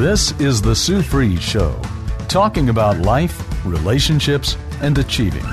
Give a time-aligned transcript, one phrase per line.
[0.00, 1.78] This is The Sue Fries Show,
[2.26, 5.44] talking about life, relationships, and achieving.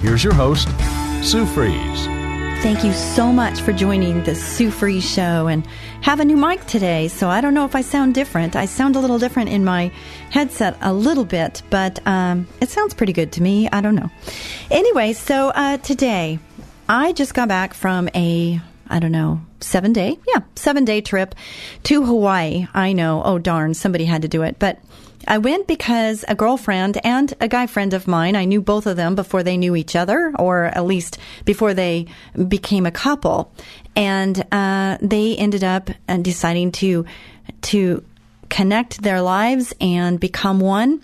[0.00, 0.66] Here's your host,
[1.22, 2.06] Sue Fries.
[2.62, 5.66] Thank you so much for joining the Sue Fries Show and
[6.00, 7.08] have a new mic today.
[7.08, 8.56] So I don't know if I sound different.
[8.56, 9.92] I sound a little different in my
[10.30, 13.68] headset a little bit, but um, it sounds pretty good to me.
[13.68, 14.10] I don't know.
[14.70, 16.38] Anyway, so uh, today
[16.88, 21.34] I just got back from a I don't know, seven day, yeah, seven day trip
[21.84, 22.66] to Hawaii.
[22.74, 24.78] I know, oh darn, somebody had to do it, but
[25.26, 28.96] I went because a girlfriend and a guy friend of mine, I knew both of
[28.96, 32.06] them before they knew each other, or at least before they
[32.48, 33.52] became a couple.
[33.94, 37.04] And uh, they ended up uh, deciding to
[37.62, 38.04] to
[38.48, 41.00] connect their lives and become one.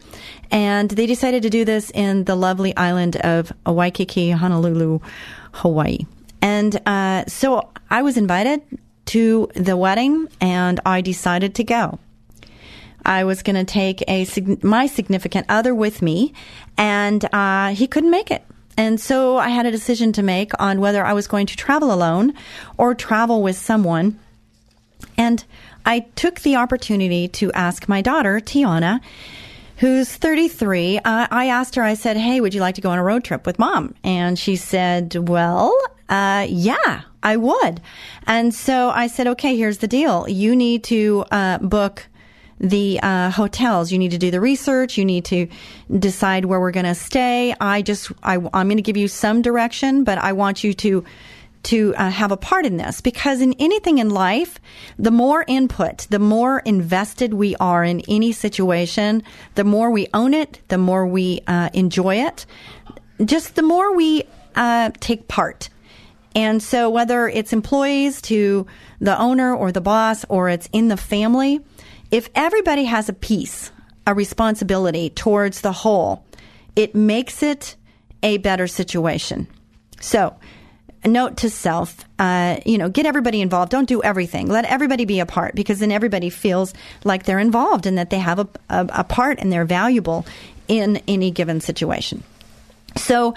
[0.50, 5.00] And they decided to do this in the lovely island of Waikiki, Honolulu,
[5.52, 6.00] Hawaii.
[6.40, 8.62] And uh, so I was invited
[9.06, 11.98] to the wedding, and I decided to go.
[13.04, 14.26] I was going to take a
[14.62, 16.34] my significant other with me,
[16.76, 18.44] and uh, he couldn't make it.
[18.76, 21.92] And so I had a decision to make on whether I was going to travel
[21.92, 22.34] alone
[22.76, 24.18] or travel with someone.
[25.16, 25.44] And
[25.84, 29.00] I took the opportunity to ask my daughter, Tiana,
[29.78, 30.98] who's 33.
[30.98, 33.24] Uh, I asked her, I said, Hey, would you like to go on a road
[33.24, 33.94] trip with mom?
[34.04, 35.76] And she said, Well,
[36.08, 37.80] uh, yeah, I would.
[38.26, 40.28] And so I said, Okay, here's the deal.
[40.28, 42.06] You need to uh, book
[42.60, 43.92] the uh, hotels.
[43.92, 44.98] You need to do the research.
[44.98, 45.48] You need to
[45.98, 47.54] decide where we're going to stay.
[47.60, 51.04] I just, I, am going to give you some direction, but I want you to
[51.64, 54.60] to uh, have a part in this because in anything in life,
[54.96, 59.24] the more input, the more invested we are in any situation,
[59.56, 62.46] the more we own it, the more we uh, enjoy it,
[63.24, 64.22] just the more we
[64.54, 65.68] uh, take part.
[66.38, 68.64] And so, whether it's employees to
[69.00, 71.58] the owner or the boss, or it's in the family,
[72.12, 73.72] if everybody has a piece,
[74.06, 76.24] a responsibility towards the whole,
[76.76, 77.74] it makes it
[78.22, 79.48] a better situation.
[80.00, 80.36] So,
[81.04, 83.72] note to self, uh, you know, get everybody involved.
[83.72, 84.46] Don't do everything.
[84.46, 86.72] Let everybody be a part because then everybody feels
[87.02, 90.24] like they're involved and that they have a, a, a part and they're valuable
[90.68, 92.22] in any given situation.
[92.94, 93.34] So,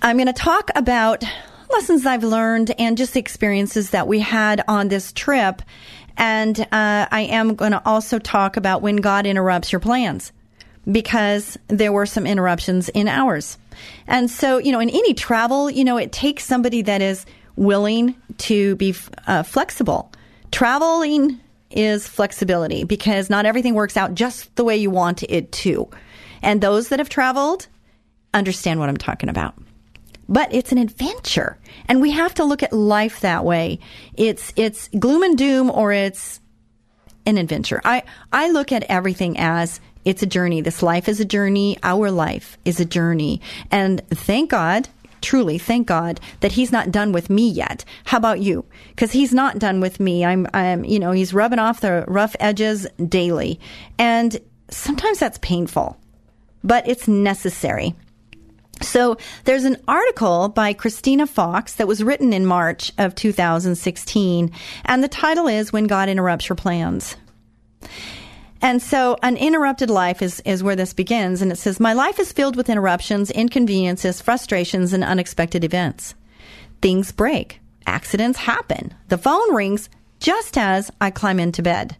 [0.00, 1.24] I'm going to talk about
[1.72, 5.62] lessons I've learned and just the experiences that we had on this trip
[6.20, 6.66] and uh,
[7.10, 10.32] I am going to also talk about when God interrupts your plans
[10.90, 13.56] because there were some interruptions in ours.
[14.06, 17.24] And so, you know, in any travel, you know, it takes somebody that is
[17.56, 18.94] willing to be
[19.26, 20.12] uh, flexible.
[20.52, 25.88] Traveling is flexibility because not everything works out just the way you want it to.
[26.42, 27.66] And those that have traveled
[28.34, 29.54] understand what I'm talking about
[30.30, 31.58] but it's an adventure.
[31.86, 33.80] And we have to look at life that way.
[34.14, 36.40] It's, it's gloom and doom or it's
[37.26, 37.80] an adventure.
[37.84, 40.60] I, I look at everything as it's a journey.
[40.60, 41.76] This life is a journey.
[41.82, 43.42] Our life is a journey.
[43.70, 44.88] And thank God,
[45.20, 47.84] truly thank God that he's not done with me yet.
[48.04, 48.64] How about you?
[48.96, 50.24] Cause he's not done with me.
[50.24, 53.60] I'm, I'm, you know, he's rubbing off the rough edges daily.
[53.98, 54.40] And
[54.70, 55.98] sometimes that's painful,
[56.62, 57.94] but it's necessary.
[58.82, 64.50] So there's an article by Christina Fox that was written in March of 2016,
[64.84, 67.16] and the title is When God Interrupts Your Plans.
[68.62, 71.40] And so an interrupted life is, is where this begins.
[71.40, 76.14] And it says, My life is filled with interruptions, inconveniences, frustrations, and unexpected events.
[76.82, 77.60] Things break.
[77.86, 78.94] Accidents happen.
[79.08, 79.88] The phone rings
[80.20, 81.96] just as I climb into bed.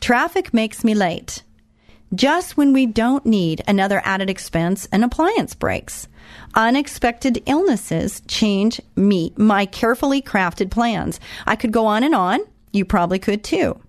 [0.00, 1.42] Traffic makes me late.
[2.14, 6.06] Just when we don't need another added expense, an appliance breaks.
[6.54, 11.20] Unexpected illnesses change me, my carefully crafted plans.
[11.46, 12.40] I could go on and on.
[12.72, 13.80] You probably could too.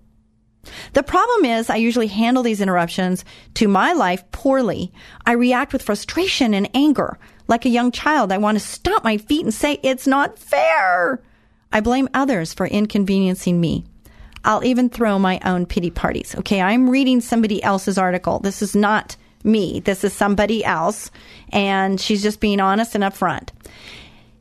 [0.93, 3.23] The problem is, I usually handle these interruptions
[3.55, 4.91] to my life poorly.
[5.25, 7.19] I react with frustration and anger.
[7.47, 11.21] Like a young child, I want to stomp my feet and say, it's not fair.
[11.71, 13.85] I blame others for inconveniencing me.
[14.43, 16.35] I'll even throw my own pity parties.
[16.35, 18.39] Okay, I'm reading somebody else's article.
[18.39, 19.79] This is not me.
[19.79, 21.11] This is somebody else,
[21.51, 23.49] and she's just being honest and upfront.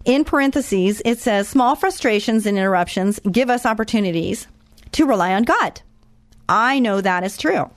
[0.05, 4.47] In parentheses, it says small frustrations and interruptions give us opportunities
[4.93, 5.81] to rely on God.
[6.49, 7.71] I know that is true.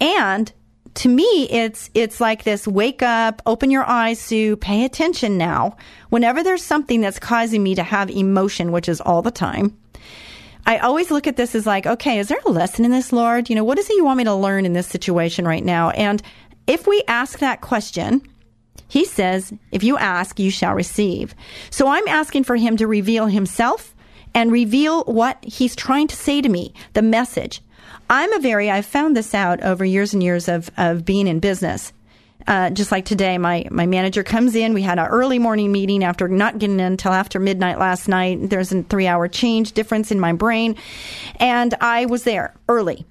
[0.00, 0.52] And
[0.94, 5.76] to me, it's it's like this: wake up, open your eyes, Sue, pay attention now.
[6.08, 9.76] Whenever there's something that's causing me to have emotion, which is all the time,
[10.66, 13.48] I always look at this as like, okay, is there a lesson in this, Lord?
[13.48, 15.90] You know, what is it you want me to learn in this situation right now?
[15.90, 16.22] And
[16.66, 18.22] if we ask that question,
[18.88, 21.34] he says, if you ask, you shall receive.
[21.70, 23.94] So I'm asking for him to reveal himself
[24.34, 27.62] and reveal what he's trying to say to me, the message.
[28.08, 31.40] I'm a very, I've found this out over years and years of, of being in
[31.40, 31.92] business.
[32.46, 34.74] Uh, just like today, my, my manager comes in.
[34.74, 38.50] We had an early morning meeting after not getting in until after midnight last night.
[38.50, 40.76] There's a three hour change difference in my brain.
[41.36, 43.04] And I was there early.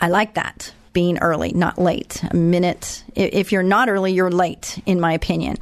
[0.00, 2.22] I like that, being early, not late.
[2.24, 3.04] A minute.
[3.14, 5.56] If you're not early, you're late, in my opinion.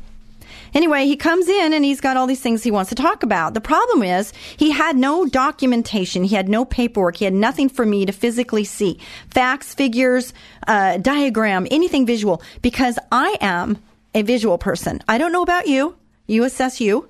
[0.75, 3.55] Anyway, he comes in and he's got all these things he wants to talk about.
[3.55, 6.25] The problem is he had no documentation.
[6.25, 7.17] He had no paperwork.
[7.17, 8.99] He had nothing for me to physically see.
[9.29, 10.33] Facts, figures,
[10.67, 13.83] uh, diagram, anything visual because I am
[14.15, 15.03] a visual person.
[15.09, 15.97] I don't know about you.
[16.27, 17.09] You assess you.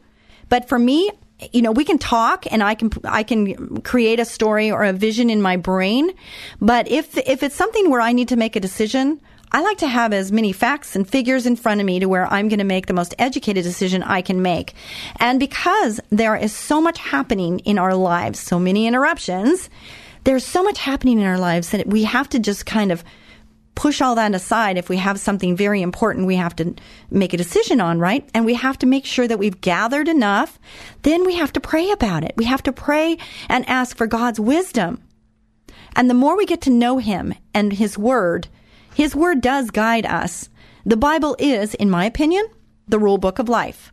[0.49, 1.11] But for me,
[1.53, 4.93] you know, we can talk and I can, I can create a story or a
[4.93, 6.13] vision in my brain.
[6.61, 9.21] But if, if it's something where I need to make a decision,
[9.55, 12.27] I like to have as many facts and figures in front of me to where
[12.33, 14.73] I'm going to make the most educated decision I can make.
[15.17, 19.69] And because there is so much happening in our lives, so many interruptions,
[20.25, 23.05] there's so much happening in our lives that we have to just kind of
[23.75, 26.75] push all that aside if we have something very important we have to
[27.11, 28.29] make a decision on, right?
[28.35, 30.59] And we have to make sure that we've gathered enough.
[31.03, 32.35] Then we have to pray about it.
[32.37, 35.03] We have to pray and ask for God's wisdom.
[35.95, 38.49] And the more we get to know Him and His Word,
[38.95, 40.49] his word does guide us.
[40.85, 42.45] The Bible is, in my opinion,
[42.89, 43.93] the rule book of life.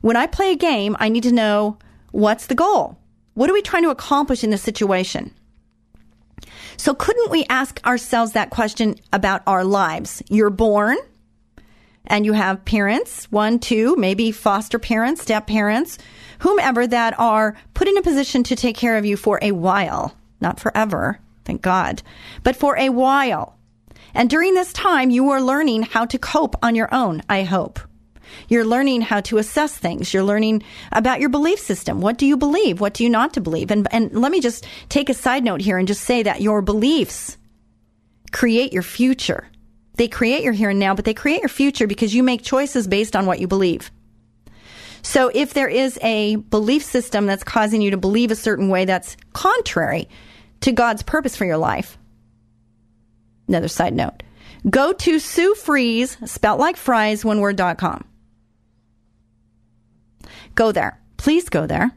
[0.00, 1.78] When I play a game, I need to know
[2.10, 2.98] what's the goal?
[3.34, 5.32] What are we trying to accomplish in this situation?
[6.76, 10.22] So couldn't we ask ourselves that question about our lives?
[10.28, 10.98] You're born
[12.06, 15.98] and you have parents, one, two, maybe foster parents, step parents,
[16.40, 20.16] whomever that are put in a position to take care of you for a while,
[20.40, 22.02] not forever, thank God,
[22.42, 23.56] but for a while.
[24.14, 27.80] And during this time, you are learning how to cope on your own, I hope.
[28.48, 30.12] You're learning how to assess things.
[30.12, 32.00] You're learning about your belief system.
[32.00, 32.80] What do you believe?
[32.80, 33.70] What do you not to believe?
[33.70, 36.62] And, and let me just take a side note here and just say that your
[36.62, 37.36] beliefs
[38.32, 39.48] create your future.
[39.96, 42.88] They create your here and now, but they create your future because you make choices
[42.88, 43.90] based on what you believe.
[45.02, 48.84] So if there is a belief system that's causing you to believe a certain way
[48.84, 50.08] that's contrary
[50.60, 51.98] to God's purpose for your life,
[53.48, 54.22] Another side note.
[54.68, 58.04] Go to Sue Fries, spelt like fries, one word dot com.
[60.54, 61.00] Go there.
[61.16, 61.90] Please go there.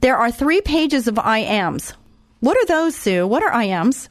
[0.00, 1.94] There are three pages of I ams.
[2.40, 3.26] What are those, Sue?
[3.26, 4.08] What are I ams?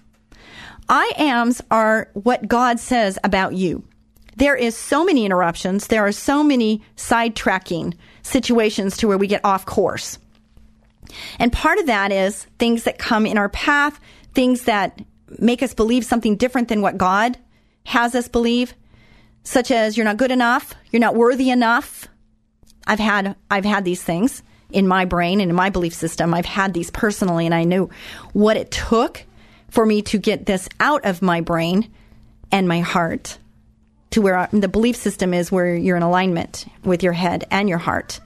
[0.90, 3.84] I ams are what God says about you.
[4.36, 5.88] There is so many interruptions.
[5.88, 10.20] There are so many sidetracking situations to where we get off course.
[11.40, 14.00] And part of that is things that come in our path,
[14.34, 15.02] things that
[15.40, 17.38] make us believe something different than what God
[17.86, 18.74] has us believe,
[19.44, 22.08] such as you're not good enough, you're not worthy enough.
[22.86, 26.34] I've had I've had these things in my brain and in my belief system.
[26.34, 27.90] I've had these personally and I knew
[28.34, 29.24] what it took
[29.70, 31.92] for me to get this out of my brain
[32.52, 33.38] and my heart
[34.12, 37.78] to where the belief system is where you're in alignment with your head and your
[37.78, 38.20] heart.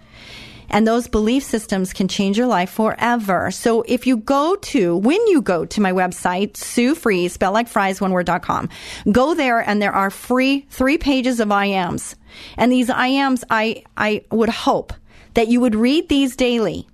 [0.71, 3.51] And those belief systems can change your life forever.
[3.51, 7.67] So if you go to, when you go to my website, Sue Fries, spell like
[7.67, 8.69] fries, one word.com,
[9.11, 12.15] go there and there are free three pages of I ams.
[12.55, 14.93] And these I ams, I, I would hope
[15.33, 16.87] that you would read these daily.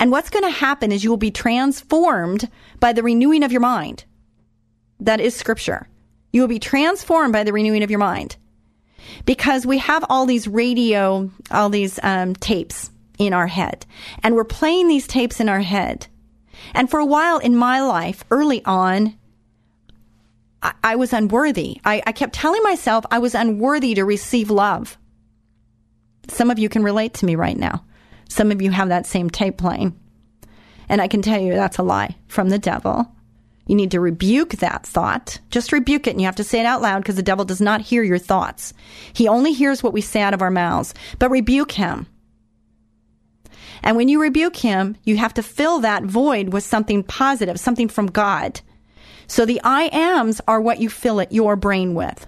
[0.00, 3.60] And what's going to happen is you will be transformed by the renewing of your
[3.60, 4.04] mind.
[4.98, 5.88] That is scripture.
[6.32, 8.36] You will be transformed by the renewing of your mind
[9.26, 13.86] because we have all these radio, all these um, tapes in our head.
[14.22, 16.06] And we're playing these tapes in our head.
[16.74, 19.16] And for a while in my life, early on,
[20.62, 21.80] I, I was unworthy.
[21.84, 24.98] I, I kept telling myself I was unworthy to receive love.
[26.28, 27.84] Some of you can relate to me right now.
[28.28, 29.98] Some of you have that same tape playing.
[30.88, 33.10] And I can tell you that's a lie from the devil.
[33.66, 35.40] You need to rebuke that thought.
[35.50, 37.60] Just rebuke it and you have to say it out loud because the devil does
[37.60, 38.72] not hear your thoughts.
[39.12, 40.94] He only hears what we say out of our mouths.
[41.18, 42.06] But rebuke him.
[43.86, 47.86] And when you rebuke him, you have to fill that void with something positive, something
[47.86, 48.60] from God.
[49.28, 52.26] So the I ams are what you fill it your brain with.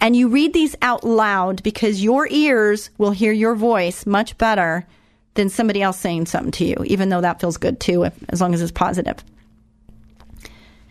[0.00, 4.86] And you read these out loud because your ears will hear your voice much better
[5.34, 8.40] than somebody else saying something to you, even though that feels good too, if, as
[8.40, 9.22] long as it's positive.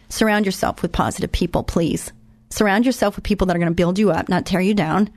[0.09, 2.13] Surround yourself with positive people, please.
[2.51, 5.09] Surround yourself with people that are going to build you up, not tear you down.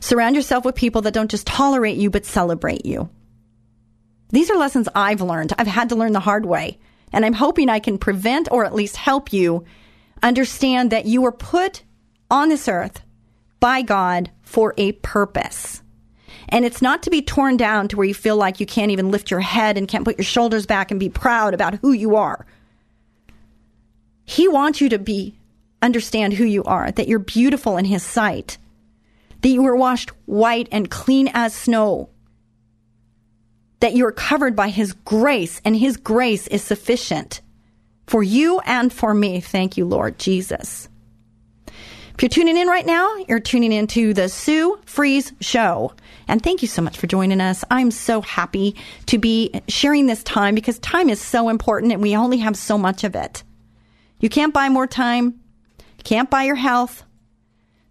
[0.00, 3.10] Surround yourself with people that don't just tolerate you, but celebrate you.
[4.30, 5.52] These are lessons I've learned.
[5.58, 6.78] I've had to learn the hard way.
[7.12, 9.64] And I'm hoping I can prevent or at least help you
[10.22, 11.82] understand that you were put
[12.30, 13.02] on this earth
[13.60, 15.82] by God for a purpose.
[16.48, 19.10] And it's not to be torn down to where you feel like you can't even
[19.10, 22.16] lift your head and can't put your shoulders back and be proud about who you
[22.16, 22.46] are.
[24.24, 25.38] He wants you to be
[25.82, 28.58] understand who you are, that you're beautiful in his sight,
[29.42, 32.08] that you were washed white and clean as snow,
[33.84, 37.42] that you are covered by his grace and his grace is sufficient
[38.06, 39.40] for you and for me.
[39.40, 40.88] Thank you, Lord Jesus.
[41.66, 45.92] If you're tuning in right now, you're tuning into the Sue Fries Show.
[46.26, 47.62] And thank you so much for joining us.
[47.70, 48.74] I'm so happy
[49.04, 52.78] to be sharing this time because time is so important and we only have so
[52.78, 53.42] much of it.
[54.18, 55.38] You can't buy more time,
[56.04, 57.04] can't buy your health.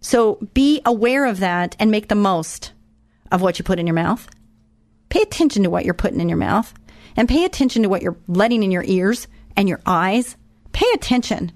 [0.00, 2.72] So be aware of that and make the most
[3.30, 4.28] of what you put in your mouth.
[5.14, 6.74] Pay attention to what you're putting in your mouth
[7.16, 10.36] and pay attention to what you're letting in your ears and your eyes.
[10.72, 11.52] Pay attention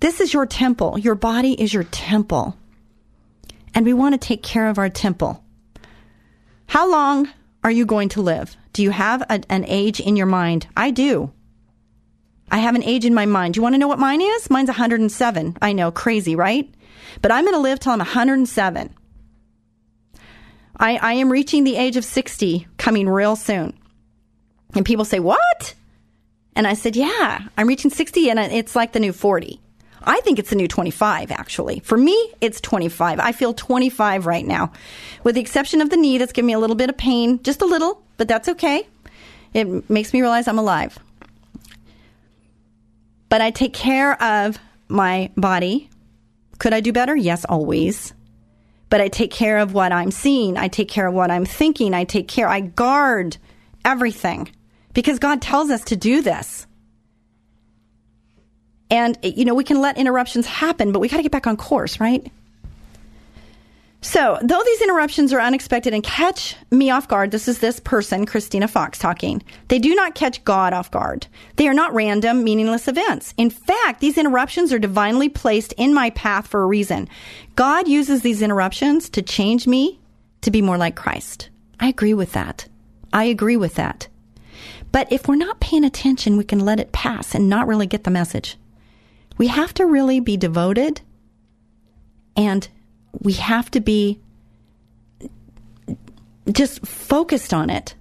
[0.00, 0.98] this is your temple.
[0.98, 2.56] Your body is your temple.
[3.74, 5.44] And we want to take care of our temple.
[6.66, 7.28] How long
[7.62, 8.56] are you going to live?
[8.72, 10.66] Do you have a, an age in your mind?
[10.76, 11.32] I do.
[12.50, 13.56] I have an age in my mind.
[13.56, 14.48] You want to know what mine is?
[14.48, 15.58] Mine's 107.
[15.60, 16.72] I know, crazy, right?
[17.20, 18.94] But I'm going to live till I'm 107.
[20.80, 23.78] I, I am reaching the age of 60 coming real soon.
[24.74, 25.74] And people say, What?
[26.56, 29.60] And I said, Yeah, I'm reaching 60 and it's like the new 40.
[30.02, 31.80] I think it's the new 25, actually.
[31.80, 33.20] For me, it's 25.
[33.20, 34.72] I feel 25 right now,
[35.22, 37.60] with the exception of the knee that's giving me a little bit of pain, just
[37.60, 38.88] a little, but that's okay.
[39.52, 40.98] It makes me realize I'm alive.
[43.28, 44.58] But I take care of
[44.88, 45.90] my body.
[46.58, 47.14] Could I do better?
[47.14, 48.14] Yes, always.
[48.90, 50.58] But I take care of what I'm seeing.
[50.58, 51.94] I take care of what I'm thinking.
[51.94, 53.38] I take care, I guard
[53.84, 54.50] everything
[54.92, 56.66] because God tells us to do this.
[58.90, 61.56] And, you know, we can let interruptions happen, but we got to get back on
[61.56, 62.30] course, right?
[64.02, 68.24] So, though these interruptions are unexpected and catch me off guard, this is this person,
[68.24, 69.42] Christina Fox, talking.
[69.68, 71.26] They do not catch God off guard.
[71.56, 73.34] They are not random, meaningless events.
[73.36, 77.08] In fact, these interruptions are divinely placed in my path for a reason.
[77.56, 80.00] God uses these interruptions to change me
[80.40, 81.50] to be more like Christ.
[81.78, 82.66] I agree with that.
[83.12, 84.08] I agree with that.
[84.92, 88.04] But if we're not paying attention, we can let it pass and not really get
[88.04, 88.56] the message
[89.40, 91.00] we have to really be devoted
[92.36, 92.68] and
[93.18, 94.20] we have to be
[96.50, 97.94] just focused on it.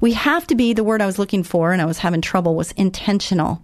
[0.00, 2.54] We have to be the word I was looking for and I was having trouble
[2.54, 3.62] was intentional.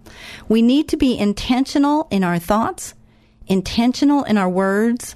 [0.49, 2.95] We need to be intentional in our thoughts,
[3.47, 5.15] intentional in our words,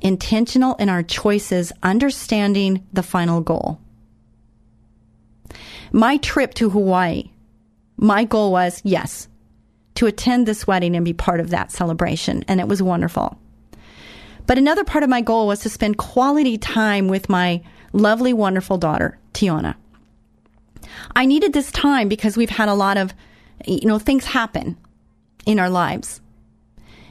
[0.00, 3.80] intentional in our choices, understanding the final goal.
[5.92, 7.30] My trip to Hawaii,
[7.96, 9.28] my goal was yes,
[9.94, 13.38] to attend this wedding and be part of that celebration, and it was wonderful.
[14.46, 18.78] But another part of my goal was to spend quality time with my lovely, wonderful
[18.78, 19.74] daughter, Tiana.
[21.16, 23.14] I needed this time because we've had a lot of,
[23.66, 24.76] you know, things happen
[25.46, 26.20] in our lives.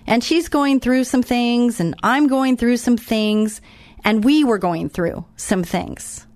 [0.05, 3.61] And she's going through some things, and I'm going through some things,
[4.03, 6.27] and we were going through some things.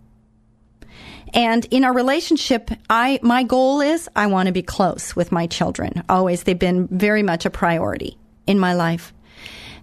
[1.33, 5.47] And in our relationship, I, my goal is I want to be close with my
[5.47, 6.03] children.
[6.07, 6.43] Always.
[6.43, 9.13] They've been very much a priority in my life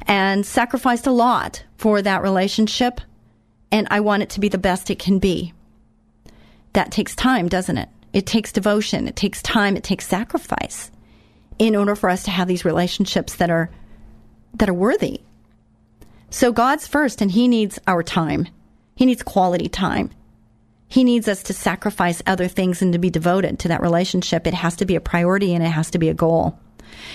[0.07, 3.01] and sacrificed a lot for that relationship.
[3.71, 5.53] And I want it to be the best it can be.
[6.75, 7.89] That takes time, doesn't it?
[8.13, 9.09] It takes devotion.
[9.09, 9.77] It takes time.
[9.77, 10.91] It takes sacrifice
[11.59, 13.71] in order for us to have these relationships that are,
[14.55, 15.21] that are worthy.
[16.31, 18.49] So God's first and He needs our time.
[18.97, 20.11] He needs quality time.
[20.89, 24.47] He needs us to sacrifice other things and to be devoted to that relationship.
[24.47, 26.59] It has to be a priority and it has to be a goal.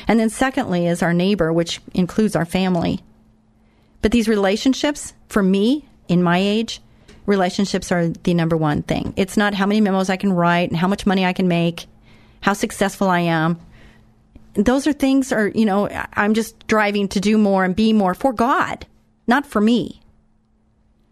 [0.07, 3.01] And then, secondly, is our neighbor, which includes our family.
[4.01, 6.81] But these relationships, for me, in my age,
[7.25, 9.13] relationships are the number one thing.
[9.15, 11.85] It's not how many memos I can write and how much money I can make,
[12.41, 13.59] how successful I am.
[14.55, 18.15] Those are things are, you know, I'm just driving to do more and be more
[18.15, 18.87] for God,
[19.27, 20.01] not for me.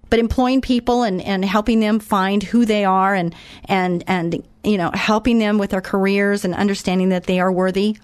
[0.09, 4.77] but employing people and, and helping them find who they are and, and, and, you
[4.77, 7.97] know, helping them with their careers and understanding that they are worthy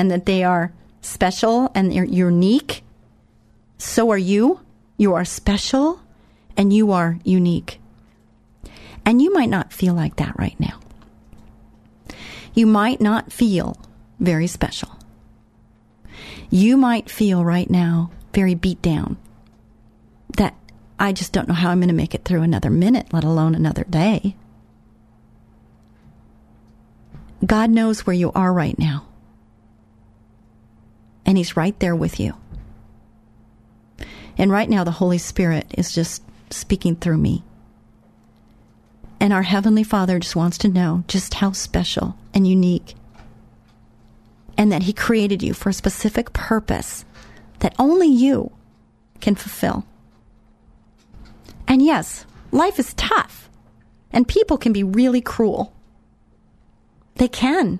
[0.00, 2.82] and that they are special and they're unique.
[3.76, 4.60] So are you.
[4.96, 6.00] You are special
[6.56, 7.78] and you are unique.
[9.04, 10.80] And you might not feel like that right now.
[12.54, 13.76] You might not feel
[14.18, 14.96] very special.
[16.48, 19.18] You might feel right now very beat down
[20.38, 20.54] that
[20.98, 23.54] I just don't know how I'm going to make it through another minute, let alone
[23.54, 24.34] another day.
[27.44, 29.04] God knows where you are right now.
[31.30, 32.34] And He's right there with you.
[34.36, 37.44] And right now, the Holy Spirit is just speaking through me.
[39.20, 42.96] And our Heavenly Father just wants to know just how special and unique,
[44.58, 47.04] and that He created you for a specific purpose
[47.60, 48.50] that only you
[49.20, 49.86] can fulfill.
[51.68, 53.48] And yes, life is tough,
[54.10, 55.72] and people can be really cruel.
[57.14, 57.78] They can.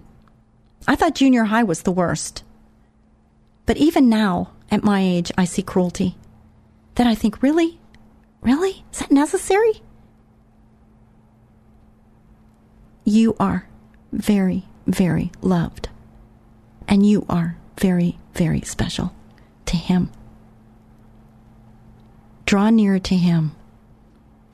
[0.87, 2.45] I thought junior high was the worst.
[3.71, 6.17] But even now, at my age, I see cruelty.
[6.97, 7.79] That I think, really?
[8.41, 8.85] Really?
[8.93, 9.81] Is that necessary?
[13.05, 13.69] You are
[14.11, 15.89] very, very loved.
[16.89, 19.15] And you are very, very special
[19.67, 20.11] to Him.
[22.47, 23.53] Draw nearer to Him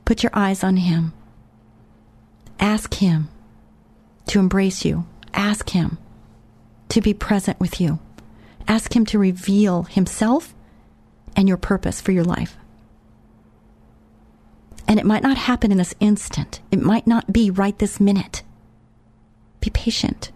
[0.04, 1.14] Put your eyes on Him.
[2.60, 3.30] Ask Him
[4.26, 5.06] to embrace you.
[5.32, 5.96] Ask Him
[6.90, 7.98] to be present with you.
[8.68, 10.54] Ask Him to reveal Himself
[11.34, 12.56] and your purpose for your life.
[14.88, 18.42] And it might not happen in this instant, it might not be right this minute.
[19.60, 20.30] Be patient.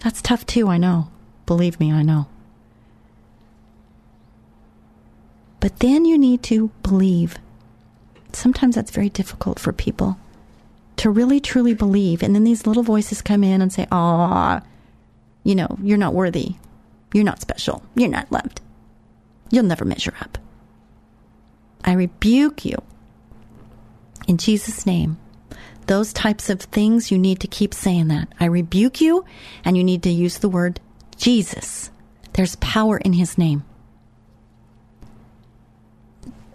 [0.00, 1.08] That's tough too, I know.
[1.46, 2.26] Believe me, I know.
[5.60, 7.38] But then you need to believe
[8.32, 10.18] sometimes that's very difficult for people
[10.96, 12.22] to really truly believe.
[12.22, 14.62] And then these little voices come in and say, "Ah,
[15.42, 16.56] you know, you're not worthy.
[17.16, 17.82] You're not special.
[17.94, 18.60] You're not loved.
[19.50, 20.36] You'll never measure up."
[21.82, 22.76] I rebuke you
[24.28, 25.16] in Jesus' name.
[25.86, 28.28] Those types of things, you need to keep saying that.
[28.38, 29.24] I rebuke you,
[29.64, 30.78] and you need to use the word
[31.16, 31.90] Jesus.
[32.34, 33.64] There's power in his name.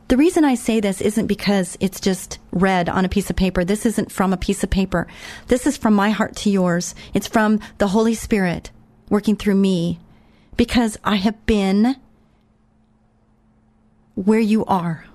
[0.09, 3.65] The reason I say this isn't because it's just read on a piece of paper.
[3.65, 5.07] This isn't from a piece of paper.
[5.47, 6.93] This is from my heart to yours.
[7.15, 8.69] It's from the Holy Spirit
[9.09, 9.97] working through me
[10.61, 11.95] because I have been
[14.13, 15.05] where you are.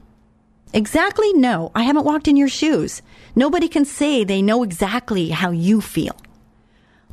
[0.73, 1.71] Exactly, no.
[1.73, 3.01] I haven't walked in your shoes.
[3.37, 6.17] Nobody can say they know exactly how you feel.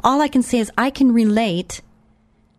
[0.03, 1.81] All I can say is I can relate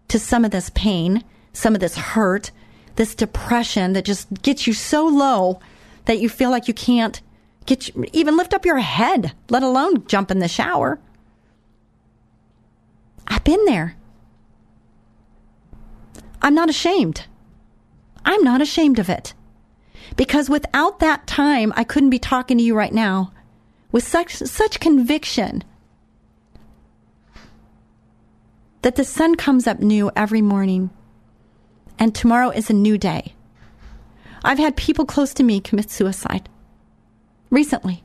[0.07, 2.53] to some of this pain, some of this hurt,
[2.95, 5.59] this depression that just gets you so low
[6.05, 7.21] that you feel like you can't
[7.67, 11.01] get even lift up your head, let alone jump in the shower.
[13.27, 13.97] I've been there.
[16.45, 17.25] I'm not ashamed.
[18.23, 19.33] I'm not ashamed of it.
[20.15, 23.33] Because without that time, I couldn't be talking to you right now
[23.93, 25.65] with such such conviction
[28.83, 30.91] that the sun comes up new every morning
[31.99, 33.35] and tomorrow is a new day.
[34.45, 36.51] I've had people close to me commit suicide
[37.49, 38.05] recently.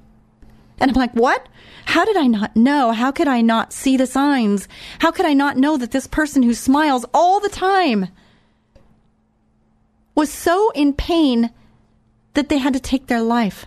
[0.80, 1.50] And I'm like, what?
[1.84, 2.94] How did I not know?
[2.94, 4.70] How could I not see the signs?
[5.00, 8.08] How could I not know that this person who smiles all the time
[10.16, 11.52] was so in pain
[12.34, 13.66] that they had to take their life?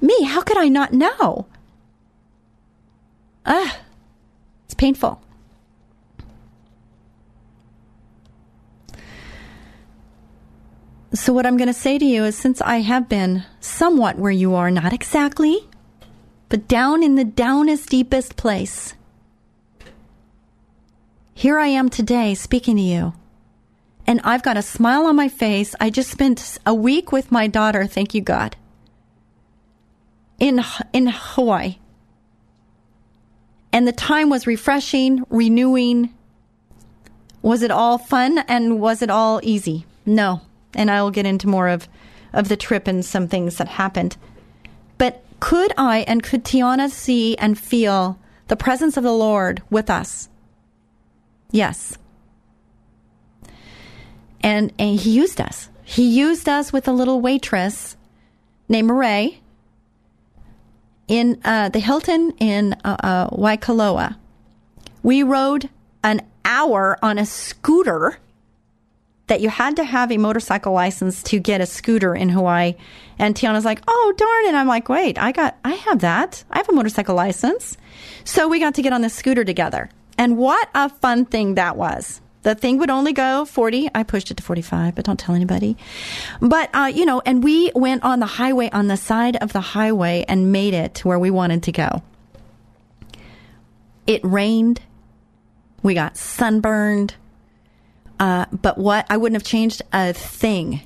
[0.00, 1.46] Me, how could I not know?
[3.44, 3.80] Ah,
[4.64, 5.20] it's painful.
[11.14, 14.30] So, what I'm going to say to you is since I have been somewhat where
[14.30, 15.66] you are, not exactly,
[16.50, 18.94] but down in the downest, deepest place,
[21.34, 23.14] here I am today speaking to you.
[24.08, 25.76] And I've got a smile on my face.
[25.78, 28.56] I just spent a week with my daughter, thank you, God,
[30.40, 31.76] in, in Hawaii.
[33.72, 36.12] And the time was refreshing, renewing.
[37.42, 39.86] Was it all fun and was it all easy?
[40.04, 40.40] No
[40.74, 41.88] and I will get into more of,
[42.32, 44.16] of the trip and some things that happened.
[44.96, 48.18] But could I and could Tiana see and feel
[48.48, 50.28] the presence of the Lord with us?
[51.50, 51.96] Yes.
[54.42, 55.68] And, and he used us.
[55.84, 57.96] He used us with a little waitress
[58.68, 59.40] named Marae
[61.08, 64.16] in uh, the Hilton in uh, uh, Waikoloa.
[65.02, 65.70] We rode
[66.04, 68.18] an hour on a scooter
[69.28, 72.74] that you had to have a motorcycle license to get a scooter in Hawaii.
[73.18, 74.54] And Tiana's like, oh, darn it.
[74.54, 76.44] I'm like, wait, I got, I have that.
[76.50, 77.76] I have a motorcycle license.
[78.24, 79.90] So we got to get on the scooter together.
[80.16, 82.20] And what a fun thing that was.
[82.42, 83.90] The thing would only go 40.
[83.94, 85.76] I pushed it to 45, but don't tell anybody.
[86.40, 89.60] But, uh, you know, and we went on the highway, on the side of the
[89.60, 92.02] highway, and made it to where we wanted to go.
[94.06, 94.80] It rained.
[95.82, 97.14] We got sunburned.
[98.20, 99.06] Uh, but what?
[99.10, 100.80] I wouldn't have changed a thing.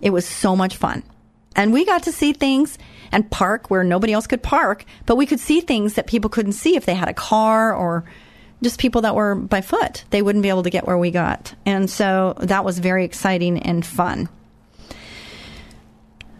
[0.00, 1.02] It was so much fun.
[1.56, 2.78] And we got to see things
[3.12, 6.52] and park where nobody else could park, but we could see things that people couldn't
[6.52, 8.04] see if they had a car or
[8.64, 10.04] just people that were by foot.
[10.10, 11.54] They wouldn't be able to get where we got.
[11.64, 14.28] And so that was very exciting and fun.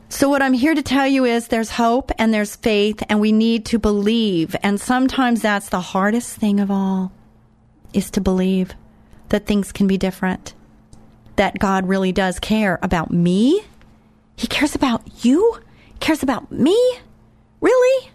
[0.09, 3.33] So, what I'm here to tell you is there's hope and there's faith, and we
[3.33, 4.55] need to believe.
[4.63, 7.11] And sometimes that's the hardest thing of all
[7.93, 8.75] is to believe
[9.31, 10.55] that things can be different,
[11.35, 13.65] that God really does care about me.
[14.37, 16.79] He cares about you, he cares about me.
[17.61, 18.11] Really?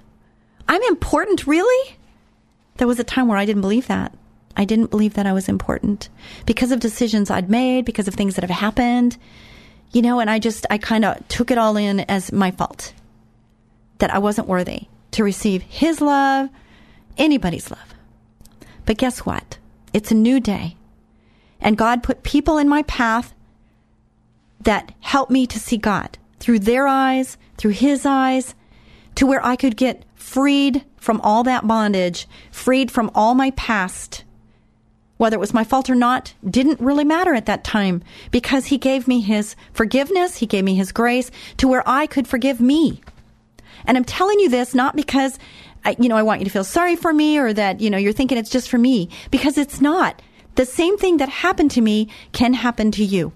[0.69, 1.97] I'm important, really?
[2.79, 4.13] There was a time where I didn't believe that.
[4.55, 6.07] I didn't believe that I was important
[6.45, 9.17] because of decisions I'd made, because of things that have happened,
[9.91, 12.93] you know, and I just, I kind of took it all in as my fault
[13.97, 16.49] that I wasn't worthy to receive His love,
[17.17, 17.93] anybody's love.
[18.85, 19.57] But guess what?
[19.91, 20.77] It's a new day.
[21.59, 23.33] And God put people in my path
[24.61, 28.55] that helped me to see God through their eyes, through His eyes,
[29.19, 34.23] to where I could get freed from all that bondage, freed from all my past.
[35.17, 38.01] Whether it was my fault or not didn't really matter at that time
[38.31, 42.29] because he gave me his forgiveness, he gave me his grace to where I could
[42.29, 43.01] forgive me.
[43.83, 45.37] And I'm telling you this not because
[45.83, 47.97] I, you know I want you to feel sorry for me or that you know
[47.97, 50.21] you're thinking it's just for me because it's not.
[50.55, 53.33] The same thing that happened to me can happen to you.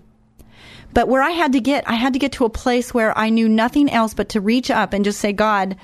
[0.93, 3.29] But where I had to get, I had to get to a place where I
[3.29, 5.75] knew nothing else but to reach up and just say, God,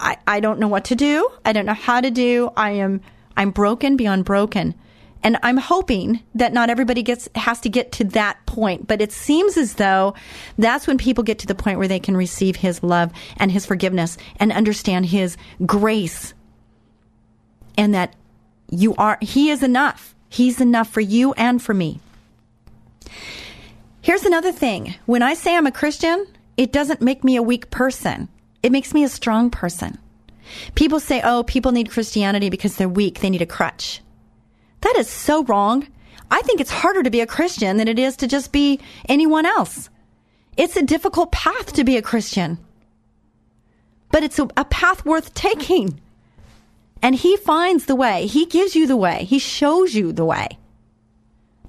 [0.00, 1.28] I, I don't know what to do.
[1.44, 2.50] I don't know how to do.
[2.56, 3.00] I am,
[3.36, 4.74] I'm broken beyond broken.
[5.22, 9.10] And I'm hoping that not everybody gets, has to get to that point, but it
[9.10, 10.14] seems as though
[10.58, 13.64] that's when people get to the point where they can receive His love and His
[13.64, 16.34] forgiveness and understand His grace
[17.78, 18.14] and that
[18.70, 20.14] you are, He is enough.
[20.28, 22.00] He's enough for you and for me.
[24.04, 24.94] Here's another thing.
[25.06, 26.26] When I say I'm a Christian,
[26.58, 28.28] it doesn't make me a weak person.
[28.62, 29.96] It makes me a strong person.
[30.74, 33.20] People say, oh, people need Christianity because they're weak.
[33.20, 34.02] They need a crutch.
[34.82, 35.88] That is so wrong.
[36.30, 39.46] I think it's harder to be a Christian than it is to just be anyone
[39.46, 39.88] else.
[40.58, 42.58] It's a difficult path to be a Christian,
[44.12, 45.98] but it's a, a path worth taking.
[47.00, 48.26] And He finds the way.
[48.26, 49.24] He gives you the way.
[49.24, 50.58] He shows you the way.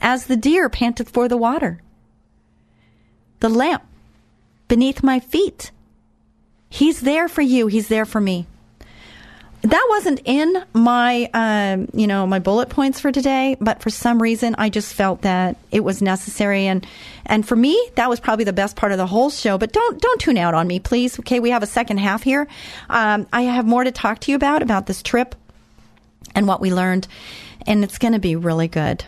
[0.01, 1.79] As the deer panteth for the water,
[3.39, 3.83] the lamp
[4.67, 5.71] beneath my feet
[6.75, 7.67] He's there for you.
[7.67, 8.47] He's there for me.
[9.61, 14.21] That wasn't in my, um, you know, my bullet points for today, but for some
[14.21, 16.85] reason I just felt that it was necessary, and
[17.25, 19.57] and for me that was probably the best part of the whole show.
[19.57, 21.17] But don't don't tune out on me, please.
[21.19, 22.45] Okay, we have a second half here.
[22.89, 25.33] Um, I have more to talk to you about about this trip
[26.35, 27.07] and what we learned,
[27.65, 29.05] and it's going to be really good.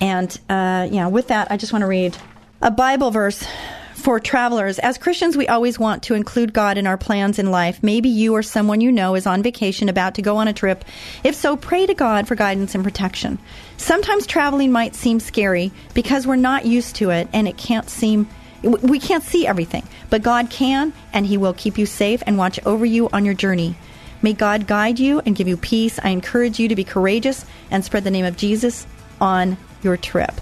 [0.00, 2.18] And uh, yeah, with that, I just want to read
[2.62, 3.46] a Bible verse
[3.94, 7.82] for travelers, as Christians, we always want to include God in our plans in life.
[7.82, 10.84] Maybe you or someone you know is on vacation about to go on a trip.
[11.24, 13.38] If so, pray to God for guidance and protection.
[13.78, 18.28] Sometimes traveling might seem scary because we're not used to it and it can't seem
[18.62, 22.58] we can't see everything, but God can and he will keep you safe and watch
[22.64, 23.76] over you on your journey.
[24.22, 25.98] May God guide you and give you peace.
[26.02, 28.86] I encourage you to be courageous and spread the name of Jesus
[29.20, 30.34] on your trip.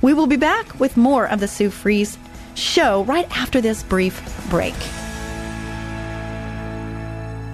[0.00, 2.16] We will be back with more of the Sue Fries
[2.54, 4.74] show right after this brief break.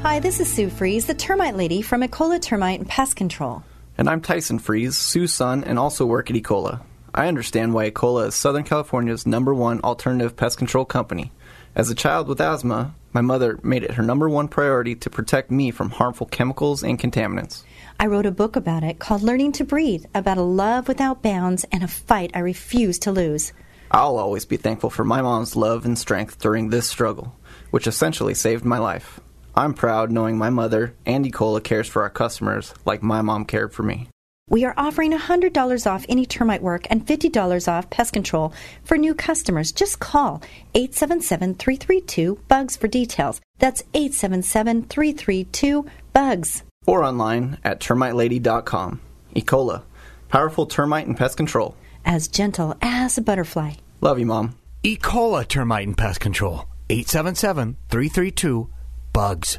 [0.03, 3.65] Hi, this is Sue Fries, the termite lady from Ecola Termite and Pest Control.
[3.97, 6.83] And I'm Tyson Fries, Sue's son, and also work at Ecola.
[7.15, 11.33] I understand why Ecola is Southern California's number one alternative pest control company.
[11.75, 15.51] As a child with asthma, my mother made it her number one priority to protect
[15.51, 17.65] me from harmful chemicals and contaminants.
[17.99, 21.65] I wrote a book about it called Learning to Breathe, about a love without bounds
[21.73, 23.53] and a fight I refuse to lose.
[23.91, 27.35] I'll always be thankful for my mom's love and strength during this struggle,
[27.73, 29.19] which essentially saved my life.
[29.53, 33.73] I'm proud knowing my mother, and Ecola, cares for our customers like my mom cared
[33.73, 34.07] for me.
[34.51, 38.53] We are offering $100 off any termite work and $50 off pest control
[38.85, 39.73] for new customers.
[39.73, 40.43] Just call
[40.75, 43.41] 877 332 BUGS for details.
[43.59, 45.85] That's 877 332
[46.15, 46.63] BUGS.
[46.87, 49.01] Or online at termitelady.com.
[49.37, 49.83] Ecola,
[50.29, 51.77] powerful termite and pest control.
[52.05, 53.73] as gentle as a butterfly.
[54.01, 54.55] Love you, Mom.
[54.83, 54.97] E.
[54.97, 56.65] coli termite and pest control.
[56.89, 58.71] 877 332
[59.13, 59.59] BUGS.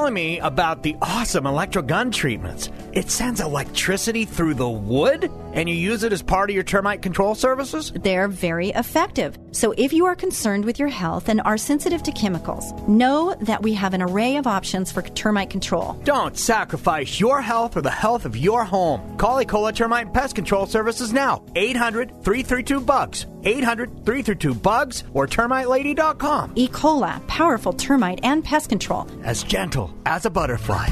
[0.09, 2.69] me about the awesome electro gun treatments.
[2.93, 7.01] It sends electricity through the wood, and you use it as part of your termite
[7.01, 7.93] control services?
[7.95, 9.37] They're very effective.
[9.51, 13.61] So if you are concerned with your health and are sensitive to chemicals, know that
[13.61, 15.93] we have an array of options for termite control.
[16.03, 19.17] Don't sacrifice your health or the health of your home.
[19.17, 21.45] Call Ecola Termite and Pest Control Services now.
[21.55, 23.25] 800 332 BUGS.
[23.43, 26.53] 800 332 BUGS or termitelady.com.
[26.55, 26.67] E.
[26.67, 29.07] coli, powerful termite and pest control.
[29.23, 30.87] As gentle as a butterfly.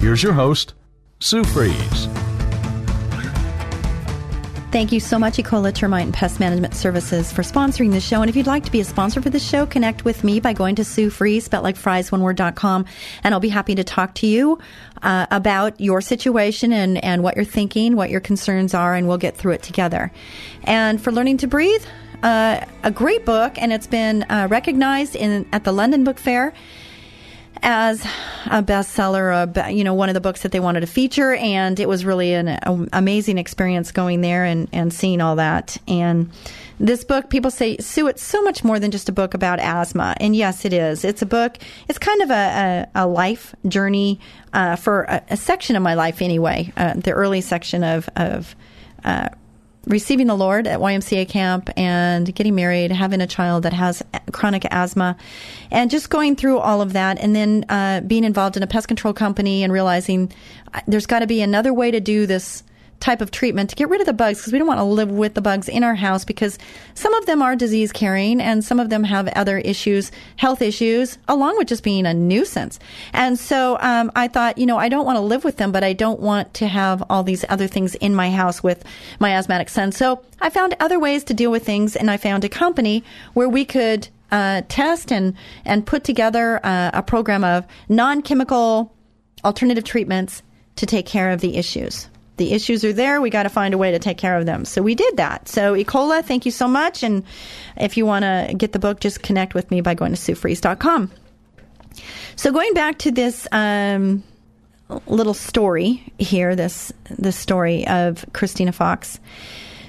[0.00, 0.74] Here's your host,
[1.20, 2.08] Sue Fries.
[4.72, 8.22] Thank you so much, Ecola Termite and Pest Management Services, for sponsoring the show.
[8.22, 10.54] And if you'd like to be a sponsor for the show, connect with me by
[10.54, 12.86] going to Sue Fries, spelled like fries, one word.com,
[13.22, 14.58] and I'll be happy to talk to you
[15.02, 19.18] uh, about your situation and, and what you're thinking, what your concerns are, and we'll
[19.18, 20.10] get through it together.
[20.64, 21.84] And for Learning to Breathe,
[22.22, 26.52] uh, a great book, and it's been uh, recognized in at the London Book Fair
[27.62, 28.04] as
[28.46, 31.78] a bestseller, a, you know, one of the books that they wanted to feature, and
[31.78, 35.76] it was really an a, amazing experience going there and, and seeing all that.
[35.86, 36.30] And
[36.80, 40.16] this book, people say, Sue, it's so much more than just a book about asthma.
[40.18, 41.04] And yes, it is.
[41.04, 41.58] It's a book,
[41.88, 44.18] it's kind of a, a, a life journey
[44.52, 48.56] uh, for a, a, section of my life anyway, uh, the early section of, of
[49.04, 49.28] uh,
[49.86, 54.64] receiving the Lord at YMCA camp and getting married, having a child that has chronic
[54.70, 55.16] asthma,
[55.70, 58.88] and just going through all of that, and then uh, being involved in a pest
[58.88, 60.32] control company and realizing
[60.74, 62.62] uh, there's got to be another way to do this
[63.02, 65.10] type of treatment to get rid of the bugs because we don't want to live
[65.10, 66.56] with the bugs in our house because
[66.94, 71.18] some of them are disease carrying and some of them have other issues, health issues,
[71.26, 72.78] along with just being a nuisance.
[73.12, 75.82] And so um, I thought, you know, I don't want to live with them, but
[75.82, 78.84] I don't want to have all these other things in my house with
[79.18, 79.90] my asthmatic son.
[79.90, 83.02] So I found other ways to deal with things, and I found a company
[83.34, 85.34] where we could uh, test and
[85.64, 88.94] and put together uh, a program of non-chemical
[89.44, 90.42] alternative treatments
[90.76, 92.08] to take care of the issues
[92.42, 93.20] the issues are there.
[93.20, 94.64] We got to find a way to take care of them.
[94.64, 95.48] So we did that.
[95.48, 97.04] So Ecola, thank you so much.
[97.04, 97.22] And
[97.76, 101.12] if you want to get the book, just connect with me by going to SueFries.com.
[102.34, 104.24] So going back to this um,
[105.06, 109.20] little story here, this this story of Christina Fox.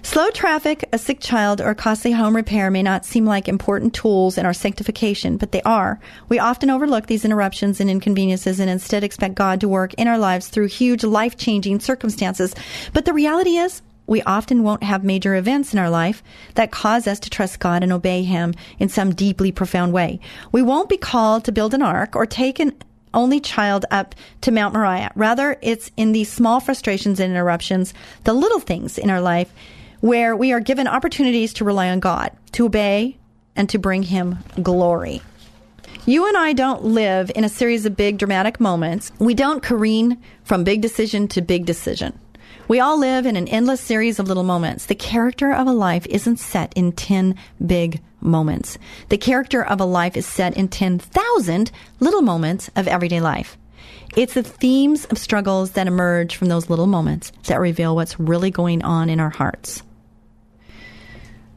[0.06, 4.38] Slow traffic, a sick child, or costly home repair may not seem like important tools
[4.38, 5.98] in our sanctification, but they are.
[6.28, 10.18] We often overlook these interruptions and inconveniences and instead expect God to work in our
[10.18, 12.54] lives through huge life changing circumstances.
[12.92, 16.22] But the reality is, we often won't have major events in our life
[16.56, 20.20] that cause us to trust God and obey Him in some deeply profound way.
[20.52, 22.74] We won't be called to build an ark or take an
[23.13, 25.12] only child up to Mount Moriah.
[25.16, 27.94] Rather, it's in these small frustrations and interruptions,
[28.26, 29.54] the little things in our life,
[30.04, 33.18] where we are given opportunities to rely on God, to obey,
[33.56, 35.22] and to bring Him glory.
[36.06, 39.13] You and I don't live in a series of big dramatic moments.
[39.18, 42.20] We don't careen from big decision to big decision.
[42.68, 44.88] We all live in an endless series of little moments.
[44.88, 47.36] The character of a life isn't set in 10
[47.66, 48.78] big moments.
[49.08, 53.58] The character of a life is set in 10,000 little moments of everyday life.
[54.18, 58.52] It's the themes of struggles that emerge from those little moments that reveal what's really
[58.52, 59.82] going on in our hearts.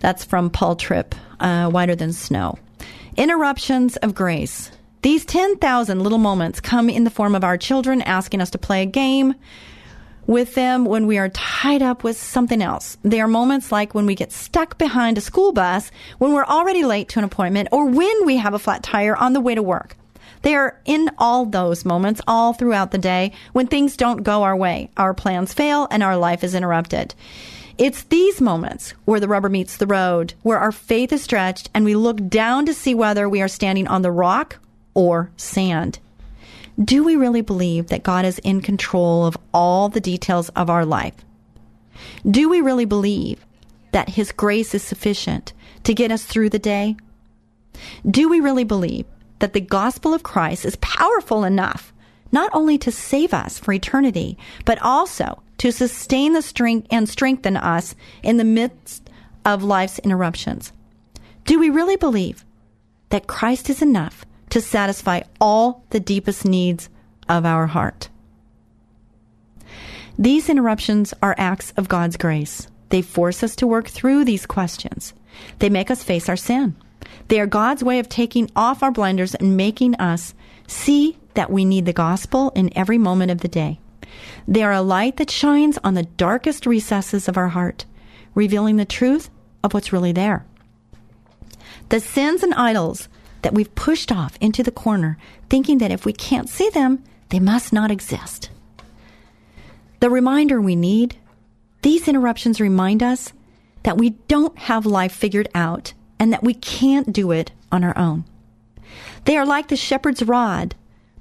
[0.07, 2.61] That's from Paul Tripp, uh, Whiter Than Snow.
[3.17, 4.71] Interruptions of grace.
[5.03, 8.83] These 10,000 little moments come in the form of our children asking us to play
[8.83, 9.35] a game
[10.25, 12.99] with them when we are tied up with something else.
[13.03, 16.85] They are moments like when we get stuck behind a school bus, when we're already
[16.85, 19.63] late to an appointment, or when we have a flat tire on the way to
[19.63, 19.97] work.
[20.43, 24.55] They are in all those moments all throughout the day when things don't go our
[24.55, 27.13] way, our plans fail, and our life is interrupted.
[27.79, 31.85] It's these moments where the rubber meets the road, where our faith is stretched and
[31.85, 34.59] we look down to see whether we are standing on the rock
[34.95, 35.99] or sand.
[36.83, 40.87] Do we really believe that God is in control of all the details of our
[40.87, 41.15] life?
[42.29, 43.45] Do we really believe
[43.93, 45.53] that His grace is sufficient
[45.85, 46.97] to get us through the day?
[48.11, 49.05] Do we really believe
[49.41, 51.93] that the gospel of Christ is powerful enough
[52.33, 57.57] not only to save us for eternity, but also to sustain the strength and strengthen
[57.57, 59.09] us in the midst
[59.45, 60.73] of life's interruptions.
[61.45, 62.45] Do we really believe
[63.11, 66.89] that Christ is enough to satisfy all the deepest needs
[67.29, 68.09] of our heart?
[70.19, 72.69] These interruptions are acts of God's grace.
[72.89, 75.13] They force us to work through these questions.
[75.59, 76.75] They make us face our sin.
[77.29, 80.35] They are God's way of taking off our blinders and making us
[80.67, 83.79] see that we need the gospel in every moment of the day.
[84.49, 87.85] They are a light that shines on the darkest recesses of our heart,
[88.35, 89.31] revealing the truth
[89.63, 90.47] of what's really there.
[91.89, 93.09] The sins and idols
[93.43, 97.41] that we've pushed off into the corner, thinking that if we can't see them, they
[97.41, 98.51] must not exist.
[100.01, 101.17] The reminder we need
[101.83, 103.33] these interruptions remind us
[103.85, 107.97] that we don't have life figured out and that we can't do it on our
[107.97, 108.25] own.
[109.25, 110.75] They are like the shepherd's rod,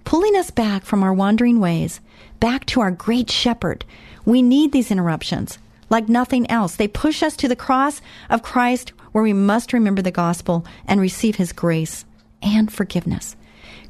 [0.06, 2.00] pulling us back from our wandering ways,
[2.40, 3.84] back to our great shepherd.
[4.24, 6.76] We need these interruptions like nothing else.
[6.76, 11.00] They push us to the cross of Christ where we must remember the gospel and
[11.00, 12.06] receive his grace
[12.42, 13.36] and forgiveness.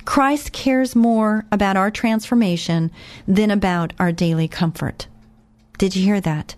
[0.06, 2.92] Christ cares more about our transformation
[3.28, 5.08] than about our daily comfort.
[5.78, 6.56] Did you hear that?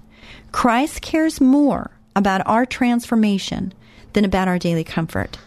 [0.52, 3.74] Christ cares more about our transformation
[4.13, 5.38] than about our daily comfort.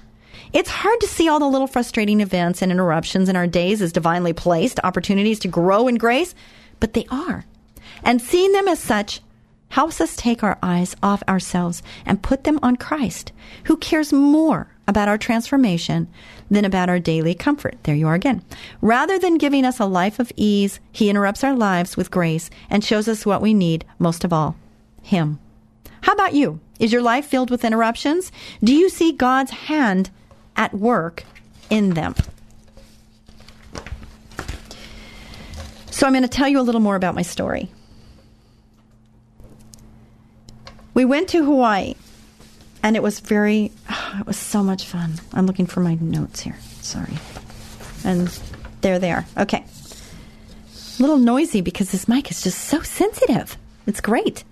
[0.53, 3.93] It's hard to see all the little frustrating events and interruptions in our days as
[3.93, 6.35] divinely placed opportunities to grow in grace,
[6.81, 7.45] but they are.
[8.03, 9.21] And seeing them as such
[9.69, 13.31] helps us take our eyes off ourselves and put them on Christ,
[13.65, 16.09] who cares more about our transformation
[16.51, 17.77] than about our daily comfort.
[17.85, 18.43] There you are again.
[18.81, 22.83] Rather than giving us a life of ease, He interrupts our lives with grace and
[22.83, 24.57] shows us what we need most of all
[25.01, 25.39] Him.
[26.01, 26.59] How about you?
[26.81, 28.33] Is your life filled with interruptions?
[28.65, 30.11] Do you see God's hand
[30.57, 31.25] at work
[31.69, 32.15] in them?
[35.91, 37.69] So, I'm going to tell you a little more about my story.
[40.95, 41.95] We went to Hawaii
[42.83, 45.15] and it was very oh, it was so much fun.
[45.33, 46.57] I'm looking for my notes here
[46.91, 47.15] sorry.
[48.05, 48.29] And
[48.81, 49.65] there they are okay.
[50.99, 53.57] A little noisy because this mic is just so sensitive.
[53.87, 54.45] It's great.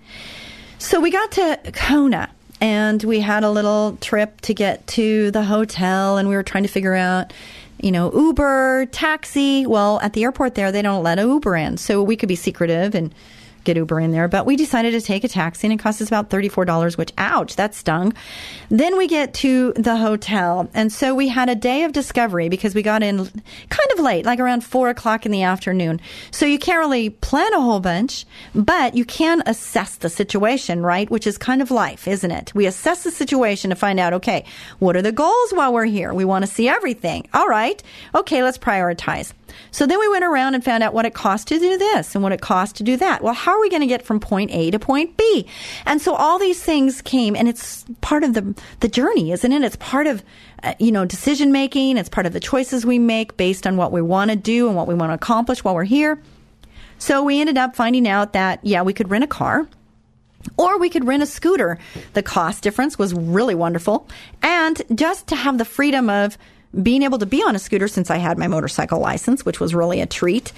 [0.77, 2.29] So we got to kona
[2.61, 6.63] and we had a little trip to get to the hotel and we were trying
[6.63, 7.31] to figure out
[7.81, 9.65] you know uber taxi.
[9.65, 12.95] Well at the airport there they don't let uber in so we could be secretive
[12.95, 13.13] and
[13.63, 14.27] get Uber in there.
[14.27, 17.55] But we decided to take a taxi and it cost us about $34, which, ouch,
[17.55, 18.13] that stung.
[18.69, 20.69] Then we get to the hotel.
[20.73, 24.25] And so we had a day of discovery because we got in kind of late,
[24.25, 26.01] like around four o'clock in the afternoon.
[26.31, 31.09] So you can't really plan a whole bunch, but you can assess the situation, right?
[31.09, 32.53] Which is kind of life, isn't it?
[32.53, 34.45] We assess the situation to find out, okay,
[34.79, 36.13] what are the goals while we're here?
[36.13, 37.27] We want to see everything.
[37.33, 37.81] All right.
[38.15, 39.33] Okay, let's prioritize.
[39.71, 42.23] So then we went around and found out what it cost to do this and
[42.23, 43.23] what it cost to do that.
[43.23, 45.45] Well, how are we going to get from point A to point B?
[45.85, 49.63] And so all these things came, and it's part of the the journey, isn't it?
[49.63, 50.23] It's part of
[50.63, 51.97] uh, you know decision making.
[51.97, 54.75] It's part of the choices we make based on what we want to do and
[54.75, 56.21] what we want to accomplish while we're here.
[56.97, 59.67] So we ended up finding out that yeah, we could rent a car.
[60.55, 61.77] Or we could rent a scooter.
[62.13, 64.07] The cost difference was really wonderful.
[64.41, 66.37] And just to have the freedom of
[66.81, 69.73] being able to be on a scooter since I had my motorcycle license, which was
[69.73, 70.53] really a treat.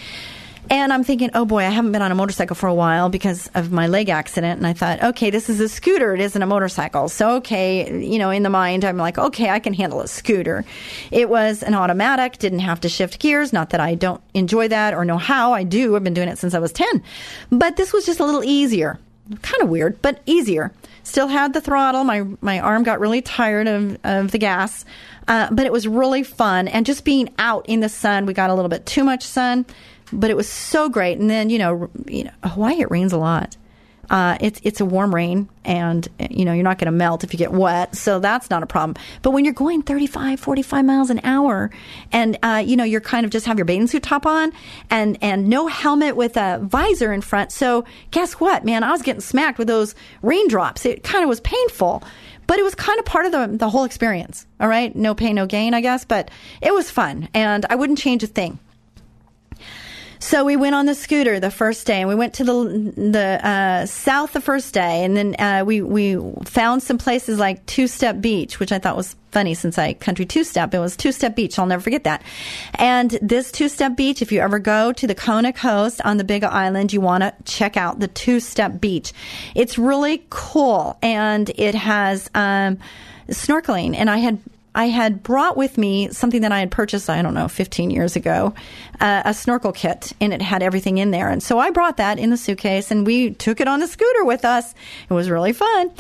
[0.72, 3.52] And I'm thinking, oh boy, I haven't been on a motorcycle for a while because
[3.56, 4.58] of my leg accident.
[4.58, 6.14] And I thought, okay, this is a scooter.
[6.14, 7.10] It isn't a motorcycle.
[7.10, 10.64] So, okay, you know, in the mind, I'm like, okay, I can handle a scooter.
[11.12, 13.52] It was an automatic, didn't have to shift gears.
[13.52, 15.52] Not that I don't enjoy that or know how.
[15.52, 15.98] I do.
[15.98, 17.04] I've been doing it since I was 10.
[17.52, 18.98] But this was just a little easier.
[19.42, 20.72] Kind of weird, but easier.
[21.04, 22.06] Still had the throttle.
[22.06, 24.86] My, my arm got really tired of, of the gas.
[25.28, 26.68] Uh, but it was really fun.
[26.68, 29.66] And just being out in the sun, we got a little bit too much sun,
[30.12, 31.18] but it was so great.
[31.20, 33.58] And then, you know, you know Hawaii, it rains a lot.
[34.12, 37.32] Uh, it's it's a warm rain, and you know you're not going to melt if
[37.32, 39.02] you get wet, so that's not a problem.
[39.22, 41.72] But when you're going 35, 45 miles an hour,
[42.12, 44.52] and uh, you know you're kind of just have your bathing suit top on,
[44.90, 48.84] and and no helmet with a visor in front, so guess what, man?
[48.84, 50.86] I was getting smacked with those raindrops.
[50.86, 52.04] It kind of was painful,
[52.48, 54.46] but it was kind of part of the, the whole experience.
[54.60, 54.94] All right.
[54.94, 56.30] No pain, no gain, I guess, but
[56.62, 58.60] it was fun and I wouldn't change a thing.
[60.22, 63.46] So we went on the scooter the first day, and we went to the the
[63.46, 66.16] uh, south the first day, and then uh, we we
[66.46, 70.26] found some places like Two Step Beach, which I thought was funny since I country
[70.28, 70.76] two step.
[70.76, 71.58] It was Two Step Beach.
[71.58, 72.22] I'll never forget that.
[72.76, 76.24] And this Two Step Beach, if you ever go to the Kona coast on the
[76.24, 79.14] Big Island, you want to check out the Two Step Beach.
[79.56, 82.78] It's really cool, and it has um,
[83.28, 84.40] snorkeling, and I had
[84.74, 88.16] I had brought with me something that I had purchased, I don't know, 15 years
[88.16, 88.54] ago,
[89.02, 91.30] uh, a snorkel kit, and it had everything in there.
[91.30, 94.24] And so I brought that in the suitcase, and we took it on the scooter
[94.24, 94.74] with us.
[95.10, 95.92] It was really fun.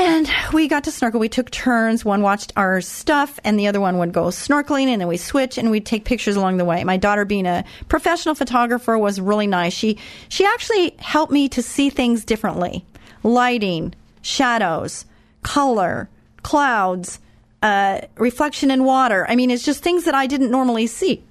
[0.00, 1.18] And we got to snorkel.
[1.18, 2.04] We took turns.
[2.04, 5.58] One watched our stuff, and the other one would go snorkeling, and then we switch,
[5.58, 6.84] and we'd take pictures along the way.
[6.84, 9.72] My daughter, being a professional photographer, was really nice.
[9.72, 12.84] She she actually helped me to see things differently:
[13.24, 15.04] lighting, shadows,
[15.42, 16.08] color,
[16.44, 17.18] clouds,
[17.62, 19.26] uh, reflection in water.
[19.28, 21.22] I mean, it's just things that I didn't normally see.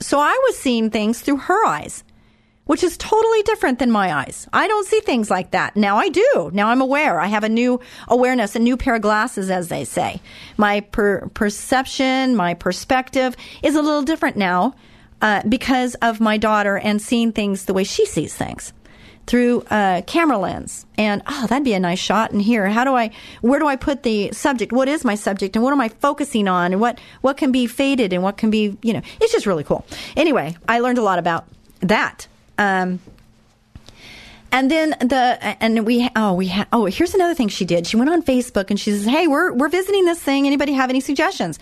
[0.00, 2.04] So I was seeing things through her eyes
[2.70, 4.46] which is totally different than my eyes.
[4.52, 5.74] I don't see things like that.
[5.74, 6.52] Now I do.
[6.54, 7.18] Now I'm aware.
[7.18, 10.20] I have a new awareness, a new pair of glasses, as they say.
[10.56, 14.76] My per- perception, my perspective is a little different now
[15.20, 18.72] uh, because of my daughter and seeing things the way she sees things
[19.26, 20.86] through a camera lens.
[20.98, 22.68] And oh that'd be a nice shot and here.
[22.68, 23.10] How do i
[23.40, 24.72] where do i put the subject?
[24.72, 25.56] What is my subject?
[25.56, 26.72] And what am i focusing on?
[26.72, 29.64] And what what can be faded and what can be you know it's just really
[29.64, 29.84] cool.
[30.16, 31.46] Anyway i learned a lot about
[31.80, 32.26] that.
[32.58, 33.00] Um,
[34.52, 37.86] and then the and we oh we ha, oh here's another thing she did.
[37.86, 40.46] She went on Facebook and she says, "Hey, we're we're visiting this thing.
[40.46, 41.58] Anybody have any suggestions?"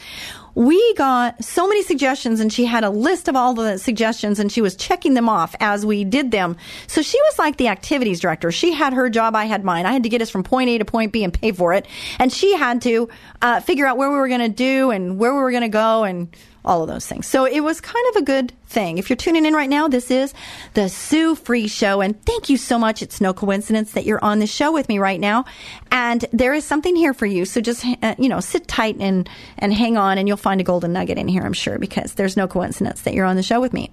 [0.58, 4.50] We got so many suggestions, and she had a list of all the suggestions, and
[4.50, 6.56] she was checking them off as we did them.
[6.88, 8.50] So she was like the activities director.
[8.50, 9.86] She had her job, I had mine.
[9.86, 11.86] I had to get us from point A to point B and pay for it,
[12.18, 13.08] and she had to
[13.40, 15.68] uh, figure out where we were going to do and where we were going to
[15.68, 16.26] go and
[16.68, 17.26] all of those things.
[17.26, 18.98] So it was kind of a good thing.
[18.98, 20.34] If you're tuning in right now, this is
[20.74, 22.00] the Sue Fries Show.
[22.02, 23.02] And thank you so much.
[23.02, 25.46] It's no coincidence that you're on the show with me right now.
[25.90, 27.46] And there is something here for you.
[27.46, 30.64] So just, uh, you know, sit tight and, and hang on and you'll find a
[30.64, 33.60] golden nugget in here, I'm sure, because there's no coincidence that you're on the show
[33.60, 33.90] with me.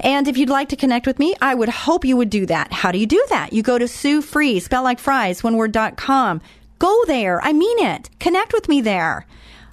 [0.00, 2.72] And if you'd like to connect with me, I would hope you would do that.
[2.72, 3.52] How do you do that?
[3.52, 6.40] You go to Sue Fries, spell like fries, one word dot com.
[6.80, 7.40] Go there.
[7.40, 8.10] I mean it.
[8.18, 9.24] Connect with me there.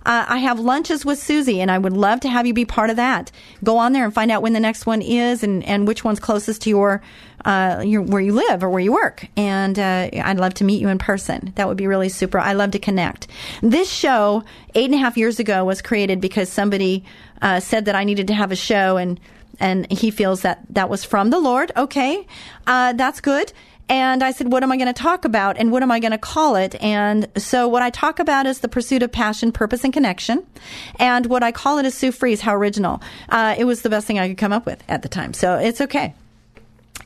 [0.05, 2.89] Uh, I have lunches with Susie, and I would love to have you be part
[2.89, 3.31] of that.
[3.63, 6.19] Go on there and find out when the next one is, and, and which one's
[6.19, 7.01] closest to your,
[7.45, 9.27] uh, your where you live or where you work.
[9.35, 11.53] And uh, I'd love to meet you in person.
[11.55, 12.39] That would be really super.
[12.39, 13.27] I love to connect.
[13.61, 14.43] This show,
[14.73, 17.03] eight and a half years ago, was created because somebody
[17.41, 19.19] uh, said that I needed to have a show, and
[19.59, 21.71] and he feels that that was from the Lord.
[21.75, 22.25] Okay,
[22.65, 23.51] uh, that's good.
[23.89, 26.11] And I said, what am I going to talk about and what am I going
[26.11, 26.75] to call it?
[26.81, 30.45] And so what I talk about is the pursuit of passion, purpose, and connection.
[30.99, 33.01] And what I call it is Sue Fries, how original.
[33.29, 35.33] Uh, it was the best thing I could come up with at the time.
[35.33, 36.13] So it's okay.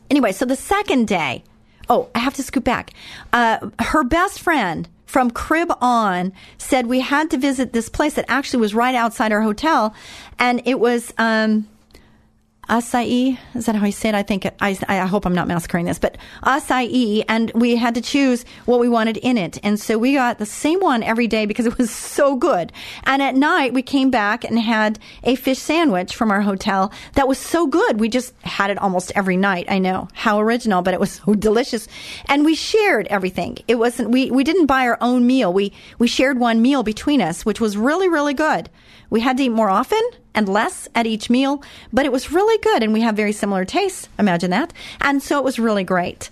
[0.10, 1.44] Anyway, so the second day,
[1.90, 2.92] oh, I have to scoot back.
[3.32, 8.26] Uh, her best friend from crib on said we had to visit this place that
[8.28, 9.94] actually was right outside our hotel.
[10.38, 11.70] And it was, um,
[12.70, 13.38] acai.
[13.56, 14.16] Is that how you say it?
[14.16, 18.02] I think I, I hope I'm not massacring this, but acai, and we had to
[18.02, 21.46] choose what we wanted in it, and so we got the same one every day
[21.46, 22.72] because it was so good.
[23.04, 27.28] And at night we came back and had a fish sandwich from our hotel that
[27.28, 28.00] was so good.
[28.00, 29.66] We just had it almost every night.
[29.70, 31.88] I know how original, but it was so delicious,
[32.28, 33.58] and we shared everything.
[33.68, 35.52] It wasn't we we didn't buy our own meal.
[35.52, 38.70] We we shared one meal between us, which was really really good.
[39.10, 40.02] We had to eat more often
[40.36, 43.66] and less at each meal, but it was really good and we have very similar
[43.66, 44.10] tastes.
[44.18, 44.74] Imagine that.
[45.02, 46.30] And so it was really great.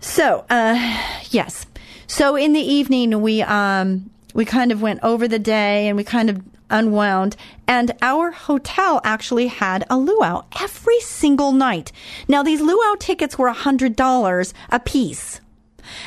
[0.00, 0.98] So, uh,
[1.30, 1.66] yes.
[2.06, 6.04] So in the evening, we, um, we kind of went over the day and we
[6.04, 7.36] kind of unwound.
[7.66, 11.92] And our hotel actually had a luau every single night.
[12.28, 15.40] Now, these luau tickets were $100 a piece.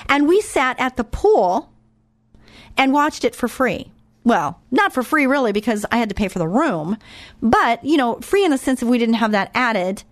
[0.09, 1.71] And we sat at the pool
[2.75, 3.91] and watched it for free
[4.27, 6.97] well, not for free really because I had to pay for the room,
[7.41, 10.03] but you know, free in the sense of we didn't have that added.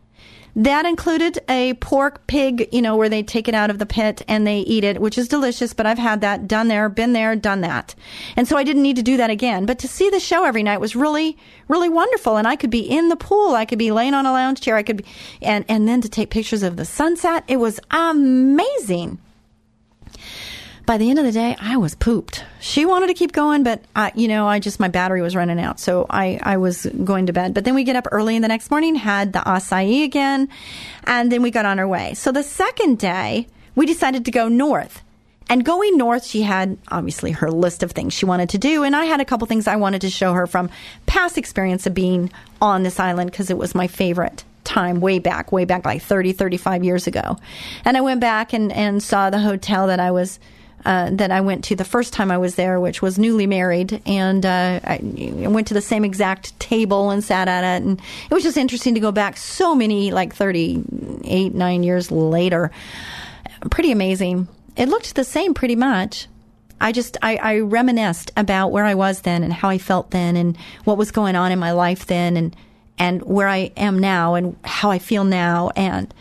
[0.55, 4.21] That included a pork pig, you know, where they take it out of the pit
[4.29, 7.35] and they eat it, which is delicious, but I've had that, done there, been there,
[7.35, 7.93] done that.
[8.37, 9.65] And so I didn't need to do that again.
[9.65, 11.37] But to see the show every night was really,
[11.67, 12.37] really wonderful.
[12.37, 13.53] And I could be in the pool.
[13.53, 14.77] I could be laying on a lounge chair.
[14.77, 15.05] I could be,
[15.41, 17.43] and, and then to take pictures of the sunset.
[17.49, 19.19] It was amazing
[20.85, 22.43] by the end of the day, I was pooped.
[22.59, 25.59] She wanted to keep going, but I, you know, I just my battery was running
[25.59, 27.53] out, so I I was going to bed.
[27.53, 30.49] But then we get up early in the next morning, had the acai again,
[31.05, 32.13] and then we got on our way.
[32.13, 35.01] So the second day, we decided to go north.
[35.47, 38.95] And going north, she had obviously her list of things she wanted to do, and
[38.95, 40.69] I had a couple things I wanted to show her from
[41.05, 42.31] past experience of being
[42.61, 46.33] on this island because it was my favorite time way back, way back like 30,
[46.33, 47.37] 35 years ago.
[47.85, 50.39] And I went back and, and saw the hotel that I was
[50.85, 54.01] uh, that I went to the first time I was there, which was newly married,
[54.05, 58.33] and uh, I went to the same exact table and sat at it, and it
[58.33, 60.81] was just interesting to go back so many, like thirty
[61.23, 62.71] eight, nine years later.
[63.71, 64.47] Pretty amazing.
[64.75, 66.27] It looked the same pretty much.
[66.79, 70.35] I just I, I reminisced about where I was then and how I felt then
[70.35, 72.55] and what was going on in my life then and
[72.97, 76.13] and where I am now and how I feel now and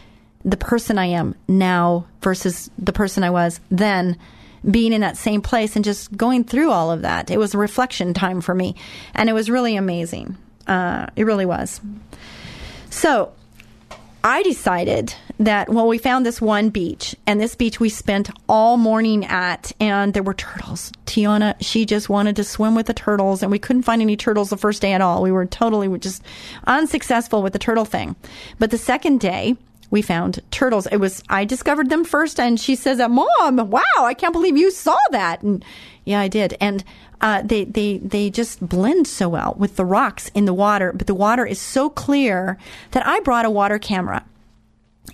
[0.44, 4.16] the person I am now versus the person I was then
[4.70, 7.30] being in that same place and just going through all of that.
[7.30, 8.74] It was a reflection time for me
[9.14, 10.36] and it was really amazing.
[10.66, 11.80] Uh, it really was.
[12.90, 13.32] So
[14.22, 18.78] I decided that, well, we found this one beach, and this beach we spent all
[18.78, 20.92] morning at, and there were turtles.
[21.04, 24.48] Tiana, she just wanted to swim with the turtles, and we couldn't find any turtles
[24.48, 25.20] the first day at all.
[25.20, 26.22] We were totally just
[26.66, 28.16] unsuccessful with the turtle thing.
[28.58, 29.56] But the second day,
[29.94, 30.88] we found turtles.
[30.88, 34.72] It was I discovered them first, and she says, "Mom, wow, I can't believe you
[34.72, 35.64] saw that." And
[36.04, 36.56] yeah, I did.
[36.60, 36.82] And
[37.20, 40.92] uh, they they they just blend so well with the rocks in the water.
[40.92, 42.58] But the water is so clear
[42.90, 44.24] that I brought a water camera.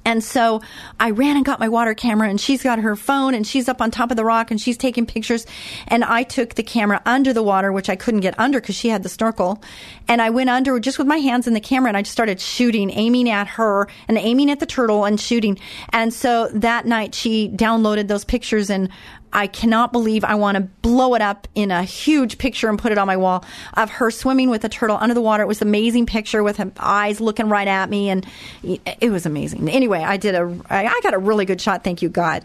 [0.04, 0.60] And so
[0.98, 3.80] I ran and got my water camera and she's got her phone and she's up
[3.80, 5.46] on top of the rock and she's taking pictures.
[5.88, 8.88] And I took the camera under the water, which I couldn't get under because she
[8.88, 9.62] had the snorkel.
[10.08, 12.40] And I went under just with my hands in the camera and I just started
[12.40, 15.58] shooting, aiming at her and aiming at the turtle and shooting.
[15.90, 18.88] And so that night she downloaded those pictures and
[19.32, 22.92] I cannot believe I want to blow it up in a huge picture and put
[22.92, 25.42] it on my wall of her swimming with a turtle under the water.
[25.42, 28.26] It was an amazing picture with her eyes looking right at me, and
[28.62, 29.68] it was amazing.
[29.68, 31.84] Anyway, I did a, I got a really good shot.
[31.84, 32.44] Thank you, God.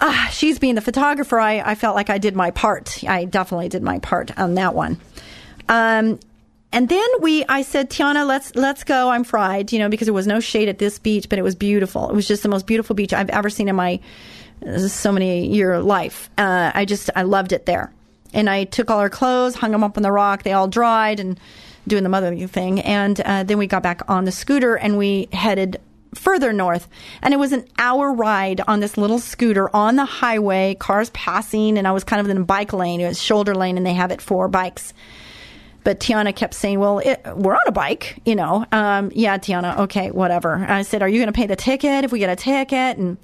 [0.00, 1.38] Uh, she's being the photographer.
[1.38, 3.02] I, I felt like I did my part.
[3.04, 5.00] I definitely did my part on that one.
[5.68, 6.18] Um,
[6.72, 9.08] and then we, I said, Tiana, let's let's go.
[9.08, 11.54] I'm fried, you know, because there was no shade at this beach, but it was
[11.54, 12.10] beautiful.
[12.10, 14.00] It was just the most beautiful beach I've ever seen in my
[14.88, 16.30] so many year life.
[16.38, 17.92] Uh, I just I loved it there,
[18.32, 20.42] and I took all our clothes, hung them up on the rock.
[20.42, 21.38] They all dried, and
[21.86, 22.80] doing the motherly thing.
[22.80, 25.80] And uh, then we got back on the scooter and we headed
[26.14, 26.88] further north.
[27.22, 31.78] And it was an hour ride on this little scooter on the highway, cars passing,
[31.78, 33.00] and I was kind of in a bike lane.
[33.00, 34.92] It was shoulder lane, and they have it for bikes.
[35.82, 39.80] But Tiana kept saying, "Well, it, we're on a bike, you know." Um, yeah, Tiana.
[39.80, 40.54] Okay, whatever.
[40.56, 43.18] I said, "Are you going to pay the ticket if we get a ticket?" And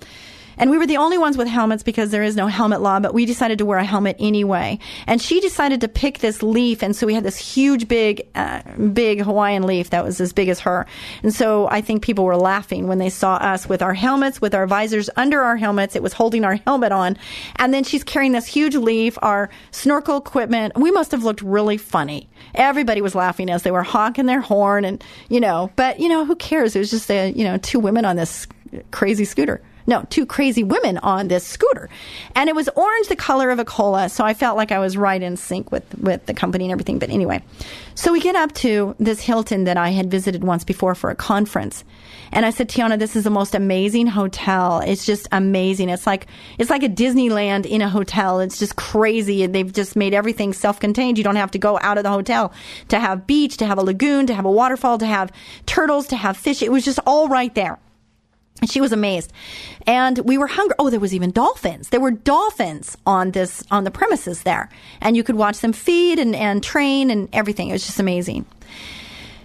[0.60, 3.14] and we were the only ones with helmets because there is no helmet law, but
[3.14, 4.78] we decided to wear a helmet anyway.
[5.06, 6.82] And she decided to pick this leaf.
[6.82, 8.60] And so we had this huge, big, uh,
[8.92, 10.84] big Hawaiian leaf that was as big as her.
[11.22, 14.54] And so I think people were laughing when they saw us with our helmets, with
[14.54, 15.96] our visors under our helmets.
[15.96, 17.16] It was holding our helmet on.
[17.56, 20.74] And then she's carrying this huge leaf, our snorkel equipment.
[20.76, 22.28] We must have looked really funny.
[22.54, 26.26] Everybody was laughing as they were honking their horn and, you know, but, you know,
[26.26, 26.76] who cares?
[26.76, 28.46] It was just, a, you know, two women on this
[28.90, 31.88] crazy scooter no, two crazy women on this scooter.
[32.34, 34.10] And it was orange, the color of Ecola.
[34.10, 36.98] So I felt like I was right in sync with, with the company and everything.
[36.98, 37.42] But anyway,
[37.94, 41.14] so we get up to this Hilton that I had visited once before for a
[41.14, 41.84] conference.
[42.32, 44.80] And I said, Tiana, this is the most amazing hotel.
[44.80, 45.88] It's just amazing.
[45.88, 46.26] It's like,
[46.58, 48.40] it's like a Disneyland in a hotel.
[48.40, 49.42] It's just crazy.
[49.42, 51.18] And they've just made everything self-contained.
[51.18, 52.52] You don't have to go out of the hotel
[52.88, 55.32] to have beach, to have a lagoon, to have a waterfall, to have
[55.66, 56.62] turtles, to have fish.
[56.62, 57.78] It was just all right there.
[58.60, 59.32] And she was amazed.
[59.86, 60.74] And we were hungry.
[60.78, 61.88] Oh, there was even dolphins.
[61.88, 64.68] There were dolphins on this, on the premises there.
[65.00, 67.70] And you could watch them feed and, and train and everything.
[67.70, 68.46] It was just amazing.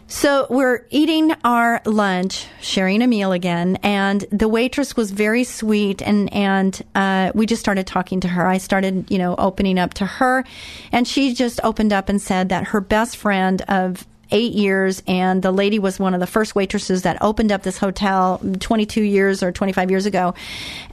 [0.08, 6.00] So we're eating our lunch, sharing a meal again, and the waitress was very sweet,
[6.04, 8.46] and and uh, we just started talking to her.
[8.46, 10.46] I started, you know, opening up to her,
[10.92, 15.42] and she just opened up and said that her best friend of eight years, and
[15.42, 19.44] the lady was one of the first waitresses that opened up this hotel 22 years
[19.44, 20.34] or 25 years ago,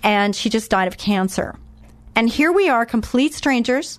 [0.02, 1.56] and she just died of cancer.
[2.14, 3.98] And here we are, complete strangers,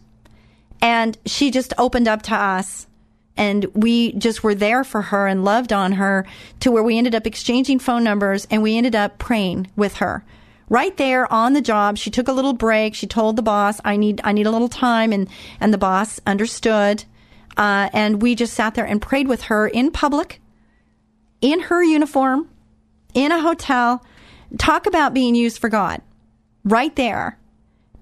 [0.81, 2.87] and she just opened up to us.
[3.35, 6.27] And we just were there for her and loved on her
[6.59, 10.23] to where we ended up exchanging phone numbers and we ended up praying with her
[10.69, 11.97] right there on the job.
[11.97, 12.95] She took a little break.
[12.95, 15.13] She told the boss, I need, I need a little time.
[15.13, 15.29] And,
[15.59, 17.05] and the boss understood
[17.57, 20.41] uh, and we just sat there and prayed with her in public,
[21.41, 22.49] in her uniform,
[23.13, 24.03] in a hotel.
[24.57, 26.01] Talk about being used for God
[26.63, 27.37] right there.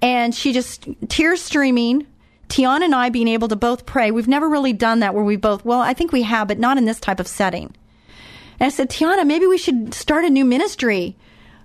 [0.01, 2.07] And she just, tears streaming,
[2.49, 4.11] Tiana and I being able to both pray.
[4.11, 6.77] We've never really done that where we both, well, I think we have, but not
[6.77, 7.73] in this type of setting.
[8.59, 11.15] And I said, Tiana, maybe we should start a new ministry.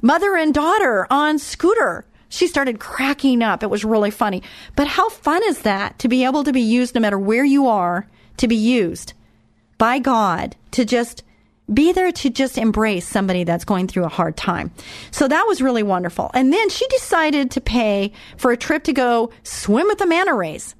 [0.03, 2.05] Mother and daughter on scooter.
[2.29, 3.63] She started cracking up.
[3.63, 4.43] It was really funny.
[4.75, 7.67] But how fun is that to be able to be used no matter where you
[7.67, 8.07] are,
[8.39, 9.15] to be used
[9.79, 11.23] by God to just
[11.73, 14.71] be there to just embrace somebody that's going through a hard time.
[15.11, 16.31] So that was really wonderful.
[16.33, 20.35] And then she decided to pay for a trip to go swim with the manta
[20.35, 20.75] rays.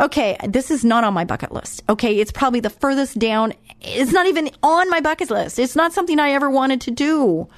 [0.00, 1.82] Okay, this is not on my bucket list.
[1.88, 3.52] Okay, it's probably the furthest down.
[3.80, 5.58] It's not even on my bucket list.
[5.58, 7.48] It's not something I ever wanted to do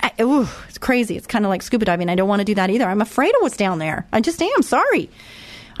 [0.00, 1.16] I, ooh, it's crazy.
[1.16, 2.08] It's kind of like scuba diving.
[2.08, 2.84] I don't want to do that either.
[2.84, 4.06] I'm afraid of what's down there.
[4.12, 4.62] I just am.
[4.62, 5.10] Sorry.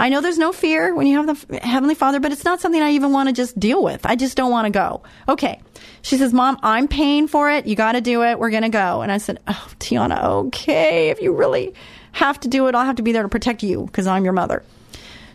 [0.00, 2.80] I know there's no fear when you have the Heavenly Father, but it's not something
[2.80, 4.06] I even want to just deal with.
[4.06, 5.02] I just don't want to go.
[5.28, 5.60] Okay.
[6.02, 7.66] She says, Mom, I'm paying for it.
[7.66, 8.38] You got to do it.
[8.38, 9.02] We're going to go.
[9.02, 11.10] And I said, Oh, Tiana, okay.
[11.10, 11.74] If you really
[12.12, 14.32] have to do it, I'll have to be there to protect you because I'm your
[14.32, 14.62] mother.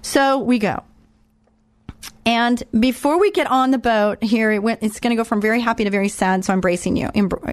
[0.01, 0.83] So we go.
[2.25, 5.41] And before we get on the boat here, it went, it's going to go from
[5.41, 6.45] very happy to very sad.
[6.45, 7.09] So I'm bracing you.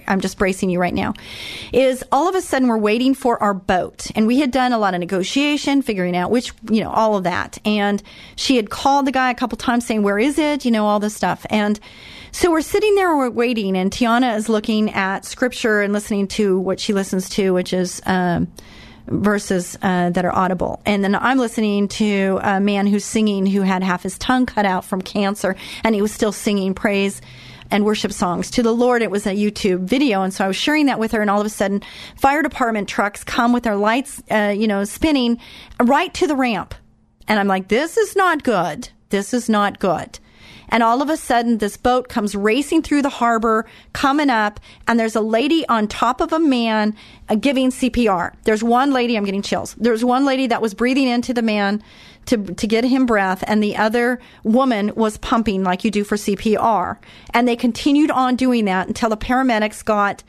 [0.06, 1.14] I'm just bracing you right now.
[1.72, 4.78] Is all of a sudden we're waiting for our boat and we had done a
[4.78, 7.58] lot of negotiation, figuring out which, you know, all of that.
[7.64, 8.02] And
[8.36, 10.64] she had called the guy a couple times saying, where is it?
[10.64, 11.44] You know, all this stuff.
[11.50, 11.80] And
[12.32, 16.60] so we're sitting there, we're waiting and Tiana is looking at scripture and listening to
[16.60, 18.46] what she listens to, which is, um,
[19.10, 20.80] verses uh, that are audible.
[20.86, 24.64] And then I'm listening to a man who's singing who had half his tongue cut
[24.64, 27.20] out from cancer, and he was still singing praise
[27.70, 29.02] and worship songs to the Lord.
[29.02, 31.20] It was a YouTube video, and so I was sharing that with her.
[31.20, 31.82] And all of a sudden,
[32.16, 35.38] fire department trucks come with their lights, uh, you know, spinning
[35.82, 36.74] right to the ramp,
[37.28, 38.88] and I'm like, "This is not good.
[39.10, 40.18] This is not good."
[40.70, 44.98] And all of a sudden, this boat comes racing through the harbor, coming up, and
[44.98, 46.96] there's a lady on top of a man
[47.28, 48.34] uh, giving CPR.
[48.44, 49.74] There's one lady, I'm getting chills.
[49.74, 51.82] There's one lady that was breathing into the man
[52.26, 56.16] to, to get him breath, and the other woman was pumping like you do for
[56.16, 56.98] CPR.
[57.34, 60.22] And they continued on doing that until the paramedics got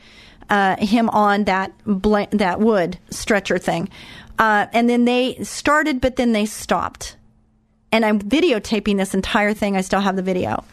[0.50, 3.88] uh, him on that bl- that wood stretcher thing.
[4.38, 7.16] Uh, and then they started, but then they stopped
[7.92, 9.76] and I'm videotaping this entire thing.
[9.76, 10.64] I still have the video.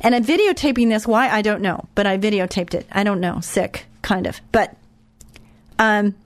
[0.00, 1.06] And I'm videotaping this.
[1.06, 1.28] Why?
[1.28, 1.86] I don't know.
[1.94, 2.86] But I videotaped it.
[2.90, 3.40] I don't know.
[3.40, 4.40] Sick, kind of.
[4.50, 4.76] But,
[5.78, 6.16] um,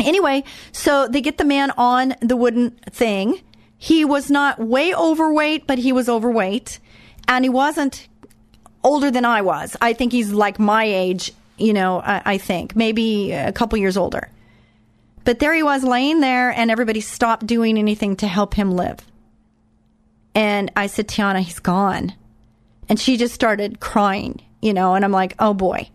[0.00, 3.42] anyway, so they get the man on the wooden thing.
[3.76, 6.78] He was not way overweight, but he was overweight.
[7.28, 8.08] And he wasn't
[8.82, 9.76] older than I was.
[9.82, 12.76] I think he's like my age, you know, I, I think.
[12.76, 14.30] Maybe a couple years older.
[15.24, 18.98] But there he was laying there, and everybody stopped doing anything to help him live.
[20.34, 22.12] And I said, Tiana, he's gone.
[22.88, 25.88] And she just started crying, you know, and I'm like, oh boy.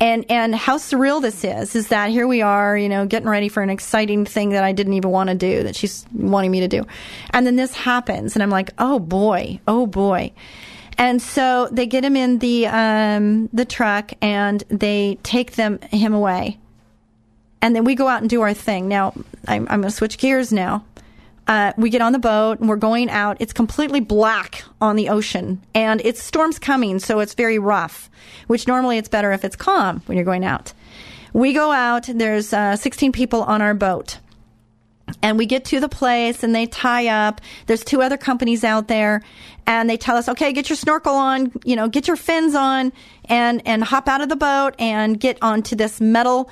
[0.00, 3.48] And, and how surreal this is, is that here we are, you know, getting ready
[3.48, 6.60] for an exciting thing that I didn't even want to do, that she's wanting me
[6.60, 6.86] to do.
[7.30, 10.32] And then this happens, and I'm like, oh boy, oh boy.
[10.98, 16.14] And so they get him in the, um, the truck and they take them, him
[16.14, 16.58] away.
[17.60, 18.88] And then we go out and do our thing.
[18.88, 19.14] Now,
[19.46, 20.84] I'm, I'm going to switch gears now
[21.48, 23.38] uh, we get on the boat and we're going out.
[23.40, 28.10] It's completely black on the ocean and it's storms coming, so it's very rough,
[28.46, 30.74] which normally it's better if it's calm when you're going out.
[31.32, 34.18] We go out, there's uh, 16 people on our boat.
[35.22, 37.40] And we get to the place and they tie up.
[37.66, 39.22] There's two other companies out there
[39.66, 42.92] and they tell us, okay, get your snorkel on, you know, get your fins on
[43.24, 46.50] and, and hop out of the boat and get onto this metal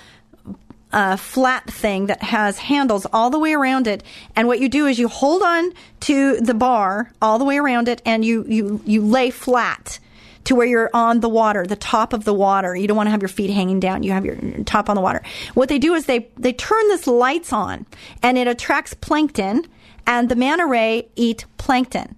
[0.93, 4.03] a flat thing that has handles all the way around it.
[4.35, 7.89] And what you do is you hold on to the bar all the way around
[7.89, 9.99] it and you, you, you lay flat
[10.45, 12.77] to where you're on the water, the top of the water.
[12.77, 14.05] You don't want to have your feet hanging down.
[14.05, 15.23] You have your top on the water.
[15.55, 17.85] What they do is they, they turn this lights on
[18.23, 19.67] and it attracts plankton
[20.07, 22.15] and the manta ray eat plankton.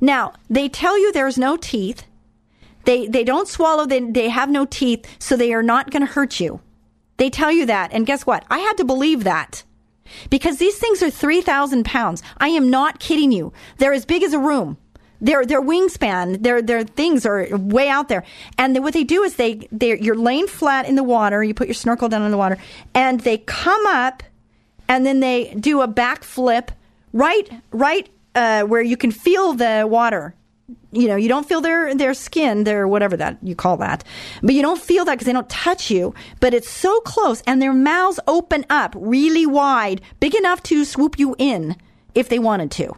[0.00, 2.04] Now, they tell you there's no teeth.
[2.84, 3.84] They, they don't swallow.
[3.84, 6.60] They, they have no teeth, so they are not going to hurt you.
[7.16, 7.92] They tell you that.
[7.92, 8.44] And guess what?
[8.50, 9.64] I had to believe that.
[10.30, 12.22] Because these things are 3,000 pounds.
[12.38, 13.52] I am not kidding you.
[13.78, 14.76] They're as big as a room.
[15.20, 18.22] Their their wingspan, their their things are way out there.
[18.58, 21.42] And what they do is they they you're laying flat in the water.
[21.42, 22.58] You put your snorkel down in the water,
[22.94, 24.22] and they come up,
[24.88, 26.68] and then they do a backflip
[27.14, 30.34] right right uh, where you can feel the water
[30.90, 34.02] you know, you don't feel their their skin, their whatever that you call that,
[34.42, 36.14] but you don't feel that because they don't touch you.
[36.40, 41.18] But it's so close, and their mouths open up really wide, big enough to swoop
[41.18, 41.76] you in
[42.14, 42.94] if they wanted to.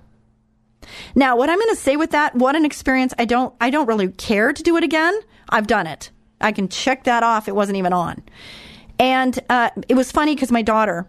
[1.14, 3.12] Now, what I'm going to say with that, what an experience!
[3.18, 5.18] I don't, I don't really care to do it again.
[5.50, 6.10] I've done it.
[6.40, 7.48] I can check that off.
[7.48, 8.22] It wasn't even on,
[8.98, 11.06] and uh, it was funny because my daughter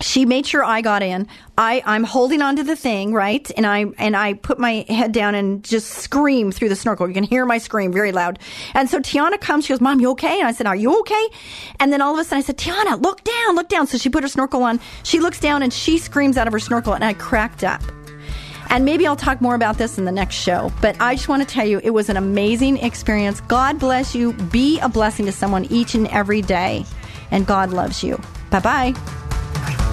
[0.00, 1.26] she made sure I got in.
[1.58, 3.50] I, I'm holding onto the thing, right?
[3.56, 7.08] And I, and I put my head down and just scream through the snorkel.
[7.08, 8.38] You can hear my scream very loud.
[8.74, 10.38] And so Tiana comes, she goes, Mom, you okay?
[10.38, 11.28] And I said, Are you okay?
[11.80, 13.86] And then all of a sudden I said, Tiana, look down, look down.
[13.86, 14.80] So she put her snorkel on.
[15.02, 17.82] She looks down and she screams out of her snorkel and I cracked up.
[18.68, 20.72] And maybe I'll talk more about this in the next show.
[20.80, 23.40] But I just want to tell you, it was an amazing experience.
[23.42, 24.32] God bless you.
[24.32, 26.84] Be a blessing to someone each and every day.
[27.30, 28.20] And God loves you.
[28.50, 29.25] Bye bye.